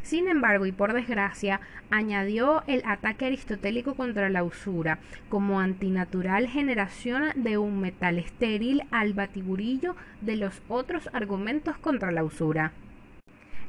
Sin 0.03 0.29
embargo, 0.29 0.67
y 0.67 0.73
por 0.73 0.93
desgracia, 0.93 1.61
añadió 1.91 2.65
el 2.67 2.83
ataque 2.85 3.25
aristotélico 3.25 3.95
contra 3.95 4.29
la 4.29 4.45
usura 4.45 4.99
como 5.31 5.59
antinatural 5.59 6.49
generación 6.49 7.31
de 7.35 7.57
un 7.57 7.81
metal 7.81 8.19
estéril 8.19 8.83
al 8.91 9.15
batiburillo 9.15 9.97
de 10.21 10.37
los 10.37 10.61
otros 10.69 11.09
argumentos 11.15 11.79
contra 11.79 12.11
la 12.11 12.25
usura. 12.25 12.73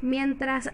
Mientras 0.01 0.73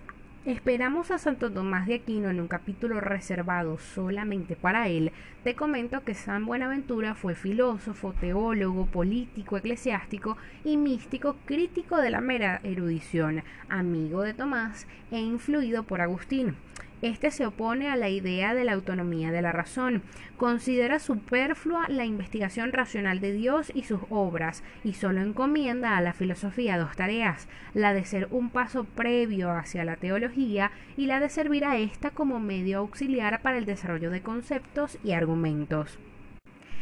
Esperamos 0.49 1.11
a 1.11 1.19
Santo 1.19 1.51
Tomás 1.51 1.85
de 1.85 1.93
Aquino 1.93 2.31
en 2.31 2.39
un 2.39 2.47
capítulo 2.47 2.99
reservado 2.99 3.77
solamente 3.77 4.55
para 4.55 4.87
él. 4.87 5.11
Te 5.43 5.53
comento 5.53 6.03
que 6.03 6.15
San 6.15 6.47
Buenaventura 6.47 7.13
fue 7.13 7.35
filósofo, 7.35 8.15
teólogo, 8.19 8.87
político, 8.87 9.57
eclesiástico 9.57 10.37
y 10.63 10.75
místico 10.75 11.35
crítico 11.45 11.97
de 11.97 12.09
la 12.09 12.19
mera 12.19 12.61
erudición, 12.63 13.43
amigo 13.69 14.23
de 14.23 14.33
Tomás 14.33 14.87
e 15.11 15.19
influido 15.19 15.83
por 15.83 16.01
Agustín. 16.01 16.55
Este 17.01 17.31
se 17.31 17.45
opone 17.45 17.89
a 17.89 17.95
la 17.95 18.09
idea 18.09 18.53
de 18.53 18.65
la 18.65 18.73
autonomía 18.73 19.31
de 19.31 19.41
la 19.41 19.53
razón, 19.53 20.03
considera 20.35 20.99
superflua 20.99 21.87
la 21.87 22.03
investigación 22.03 22.73
racional 22.73 23.21
de 23.21 23.31
Dios 23.31 23.71
y 23.73 23.83
sus 23.83 24.01
obras, 24.09 24.63
y 24.83 24.93
solo 24.93 25.21
encomienda 25.21 25.95
a 25.95 26.01
la 26.01 26.11
filosofía 26.11 26.77
dos 26.77 26.97
tareas, 26.97 27.47
la 27.73 27.93
de 27.93 28.03
ser 28.03 28.27
un 28.31 28.49
paso 28.49 28.83
previo 28.83 29.49
hacia 29.51 29.85
la 29.85 29.95
teología 29.95 30.71
y 30.97 31.05
la 31.05 31.21
de 31.21 31.29
servir 31.29 31.63
a 31.63 31.77
ésta 31.77 32.11
como 32.11 32.41
medio 32.41 32.79
auxiliar 32.79 33.41
para 33.41 33.57
el 33.57 33.65
desarrollo 33.65 34.11
de 34.11 34.21
conceptos 34.21 34.97
y 35.01 35.13
argumentos. 35.13 35.99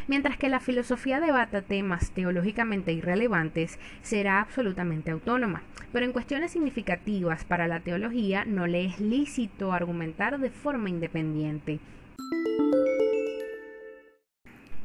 Mientras 0.07 0.37
que 0.37 0.47
la 0.47 0.61
filosofía 0.61 1.19
debata 1.19 1.61
temas 1.61 2.11
teológicamente 2.11 2.93
irrelevantes, 2.93 3.77
será 4.01 4.39
absolutamente 4.39 5.11
autónoma. 5.11 5.63
Pero 5.91 6.05
en 6.05 6.13
cuestiones 6.13 6.51
significativas 6.51 7.43
para 7.43 7.67
la 7.67 7.81
teología 7.81 8.45
no 8.45 8.67
le 8.67 8.85
es 8.85 8.99
lícito 8.99 9.73
argumentar 9.73 10.39
de 10.39 10.49
forma 10.49 10.89
independiente. 10.89 11.79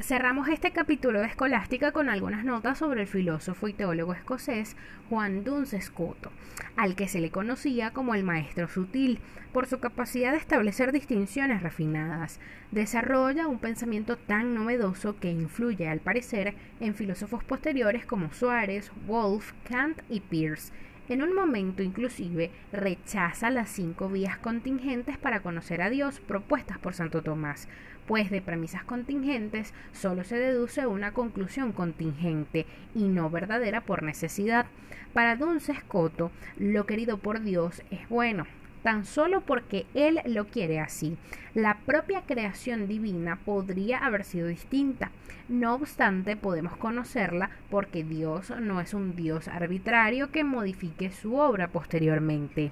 Cerramos 0.02 0.48
este 0.48 0.72
capítulo 0.72 1.20
de 1.20 1.28
Escolástica 1.28 1.92
con 1.92 2.08
algunas 2.08 2.44
notas 2.44 2.78
sobre 2.78 3.02
el 3.02 3.06
filósofo 3.06 3.68
y 3.68 3.72
teólogo 3.72 4.14
escocés 4.14 4.76
Juan 5.08 5.44
Duns 5.44 5.76
Scoto, 5.80 6.32
al 6.76 6.96
que 6.96 7.06
se 7.06 7.20
le 7.20 7.30
conocía 7.30 7.92
como 7.92 8.16
el 8.16 8.24
maestro 8.24 8.66
sutil, 8.66 9.20
por 9.52 9.68
su 9.68 9.78
capacidad 9.78 10.32
de 10.32 10.38
establecer 10.38 10.90
distinciones 10.90 11.62
refinadas. 11.62 12.40
Desarrolla 12.72 13.46
un 13.46 13.60
pensamiento 13.60 14.16
tan 14.16 14.54
novedoso 14.54 15.20
que 15.20 15.30
influye, 15.30 15.88
al 15.88 16.00
parecer, 16.00 16.56
en 16.80 16.96
filósofos 16.96 17.44
posteriores 17.44 18.04
como 18.04 18.32
Suárez, 18.32 18.90
Wolff, 19.06 19.52
Kant 19.68 20.02
y 20.10 20.18
Peirce 20.18 20.72
en 21.08 21.22
un 21.22 21.34
momento 21.34 21.82
inclusive 21.82 22.50
rechaza 22.72 23.50
las 23.50 23.70
cinco 23.70 24.08
vías 24.08 24.38
contingentes 24.38 25.18
para 25.18 25.40
conocer 25.40 25.82
a 25.82 25.90
Dios 25.90 26.20
propuestas 26.20 26.78
por 26.78 26.94
Santo 26.94 27.22
Tomás, 27.22 27.68
pues 28.06 28.30
de 28.30 28.40
premisas 28.40 28.84
contingentes 28.84 29.74
solo 29.92 30.24
se 30.24 30.36
deduce 30.36 30.86
una 30.86 31.12
conclusión 31.12 31.72
contingente 31.72 32.66
y 32.94 33.04
no 33.04 33.30
verdadera 33.30 33.82
por 33.82 34.02
necesidad. 34.02 34.66
Para 35.12 35.36
Don 35.36 35.60
Sescoto, 35.60 36.30
lo 36.56 36.86
querido 36.86 37.18
por 37.18 37.42
Dios 37.42 37.82
es 37.90 38.08
bueno, 38.08 38.46
tan 38.82 39.04
solo 39.04 39.40
porque 39.40 39.86
Él 39.94 40.20
lo 40.26 40.46
quiere 40.46 40.80
así. 40.80 41.16
La 41.54 41.78
propia 41.86 42.22
creación 42.22 42.88
divina 42.88 43.38
podría 43.44 43.98
haber 43.98 44.24
sido 44.24 44.48
distinta. 44.48 45.10
No 45.48 45.74
obstante, 45.74 46.36
podemos 46.36 46.76
conocerla 46.76 47.50
porque 47.70 48.04
Dios 48.04 48.52
no 48.60 48.80
es 48.80 48.94
un 48.94 49.16
Dios 49.16 49.48
arbitrario 49.48 50.30
que 50.30 50.44
modifique 50.44 51.10
su 51.10 51.36
obra 51.36 51.68
posteriormente. 51.68 52.70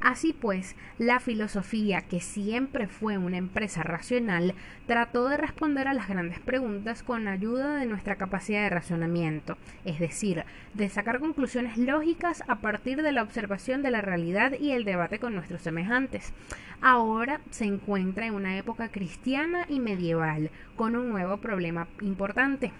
Así 0.00 0.32
pues, 0.32 0.76
la 0.98 1.20
filosofía, 1.20 2.00
que 2.00 2.20
siempre 2.20 2.86
fue 2.86 3.18
una 3.18 3.36
empresa 3.36 3.82
racional, 3.82 4.54
trató 4.86 5.28
de 5.28 5.36
responder 5.36 5.88
a 5.88 5.92
las 5.94 6.08
grandes 6.08 6.40
preguntas 6.40 7.02
con 7.02 7.28
ayuda 7.28 7.76
de 7.76 7.84
nuestra 7.84 8.16
capacidad 8.16 8.62
de 8.62 8.70
razonamiento, 8.70 9.58
es 9.84 10.00
decir, 10.00 10.44
de 10.72 10.88
sacar 10.88 11.20
conclusiones 11.20 11.76
lógicas 11.76 12.42
a 12.48 12.56
partir 12.60 13.02
de 13.02 13.12
la 13.12 13.22
observación 13.22 13.82
de 13.82 13.90
la 13.90 14.00
realidad 14.00 14.52
y 14.58 14.70
el 14.70 14.84
debate 14.84 15.18
con 15.18 15.34
nuestros 15.34 15.60
semejantes. 15.60 16.32
Ahora 16.80 17.42
se 17.50 17.66
encuentra 17.66 18.24
en 18.26 18.34
una 18.34 18.56
época 18.56 18.88
cristiana 18.88 19.66
y 19.68 19.80
medieval, 19.80 20.50
con 20.76 20.96
un 20.96 21.10
nuevo 21.10 21.36
problema 21.36 21.88
importante. 22.00 22.72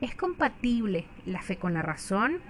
¿Es 0.00 0.14
compatible 0.14 1.04
la 1.26 1.42
fe 1.42 1.56
con 1.56 1.74
la 1.74 1.82
razón? 1.82 2.40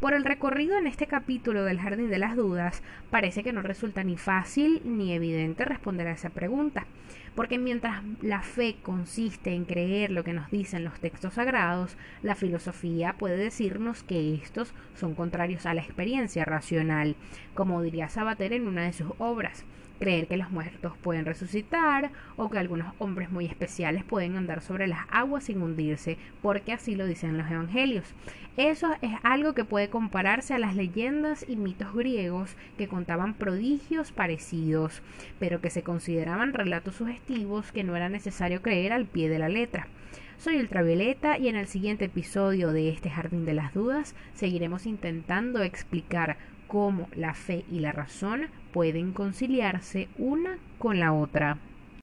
Por 0.00 0.14
el 0.14 0.24
recorrido 0.24 0.78
en 0.78 0.86
este 0.86 1.08
capítulo 1.08 1.64
del 1.64 1.80
Jardín 1.80 2.08
de 2.08 2.18
las 2.18 2.36
Dudas, 2.36 2.84
parece 3.10 3.42
que 3.42 3.52
no 3.52 3.62
resulta 3.62 4.04
ni 4.04 4.16
fácil 4.16 4.80
ni 4.84 5.12
evidente 5.12 5.64
responder 5.64 6.06
a 6.06 6.12
esa 6.12 6.30
pregunta, 6.30 6.86
porque 7.34 7.58
mientras 7.58 8.04
la 8.22 8.42
fe 8.42 8.76
consiste 8.80 9.54
en 9.54 9.64
creer 9.64 10.12
lo 10.12 10.22
que 10.22 10.32
nos 10.32 10.52
dicen 10.52 10.84
los 10.84 11.00
textos 11.00 11.34
sagrados, 11.34 11.96
la 12.22 12.36
filosofía 12.36 13.14
puede 13.14 13.38
decirnos 13.38 14.04
que 14.04 14.34
estos 14.34 14.72
son 14.94 15.16
contrarios 15.16 15.66
a 15.66 15.74
la 15.74 15.82
experiencia 15.82 16.44
racional, 16.44 17.16
como 17.54 17.82
diría 17.82 18.08
Sabater 18.08 18.52
en 18.52 18.68
una 18.68 18.84
de 18.84 18.92
sus 18.92 19.10
obras 19.18 19.64
creer 19.98 20.26
que 20.26 20.36
los 20.36 20.50
muertos 20.50 20.92
pueden 21.02 21.24
resucitar 21.24 22.10
o 22.36 22.50
que 22.50 22.58
algunos 22.58 22.94
hombres 22.98 23.30
muy 23.30 23.46
especiales 23.46 24.04
pueden 24.04 24.36
andar 24.36 24.62
sobre 24.62 24.86
las 24.86 25.06
aguas 25.10 25.44
sin 25.44 25.62
hundirse, 25.62 26.18
porque 26.42 26.72
así 26.72 26.94
lo 26.94 27.06
dicen 27.06 27.38
los 27.38 27.50
evangelios. 27.50 28.14
Eso 28.56 28.88
es 29.02 29.12
algo 29.22 29.54
que 29.54 29.64
puede 29.64 29.88
compararse 29.88 30.54
a 30.54 30.58
las 30.58 30.74
leyendas 30.74 31.44
y 31.48 31.56
mitos 31.56 31.94
griegos 31.94 32.56
que 32.76 32.88
contaban 32.88 33.34
prodigios 33.34 34.12
parecidos, 34.12 35.02
pero 35.38 35.60
que 35.60 35.70
se 35.70 35.82
consideraban 35.82 36.52
relatos 36.52 36.96
sugestivos 36.96 37.72
que 37.72 37.84
no 37.84 37.94
era 37.96 38.08
necesario 38.08 38.62
creer 38.62 38.92
al 38.92 39.06
pie 39.06 39.28
de 39.28 39.38
la 39.38 39.48
letra. 39.48 39.88
Soy 40.38 40.56
Ultravioleta 40.58 41.36
y 41.36 41.48
en 41.48 41.56
el 41.56 41.66
siguiente 41.66 42.04
episodio 42.04 42.72
de 42.72 42.90
este 42.90 43.10
Jardín 43.10 43.44
de 43.44 43.54
las 43.54 43.74
Dudas 43.74 44.14
seguiremos 44.34 44.86
intentando 44.86 45.64
explicar 45.64 46.38
cómo 46.68 47.08
la 47.16 47.34
fe 47.34 47.64
y 47.70 47.80
la 47.80 47.90
razón 47.90 48.42
pueden 48.72 49.12
conciliarse 49.12 50.08
una 50.18 50.58
con 50.78 51.00
la 51.00 51.12
otra. 51.12 51.58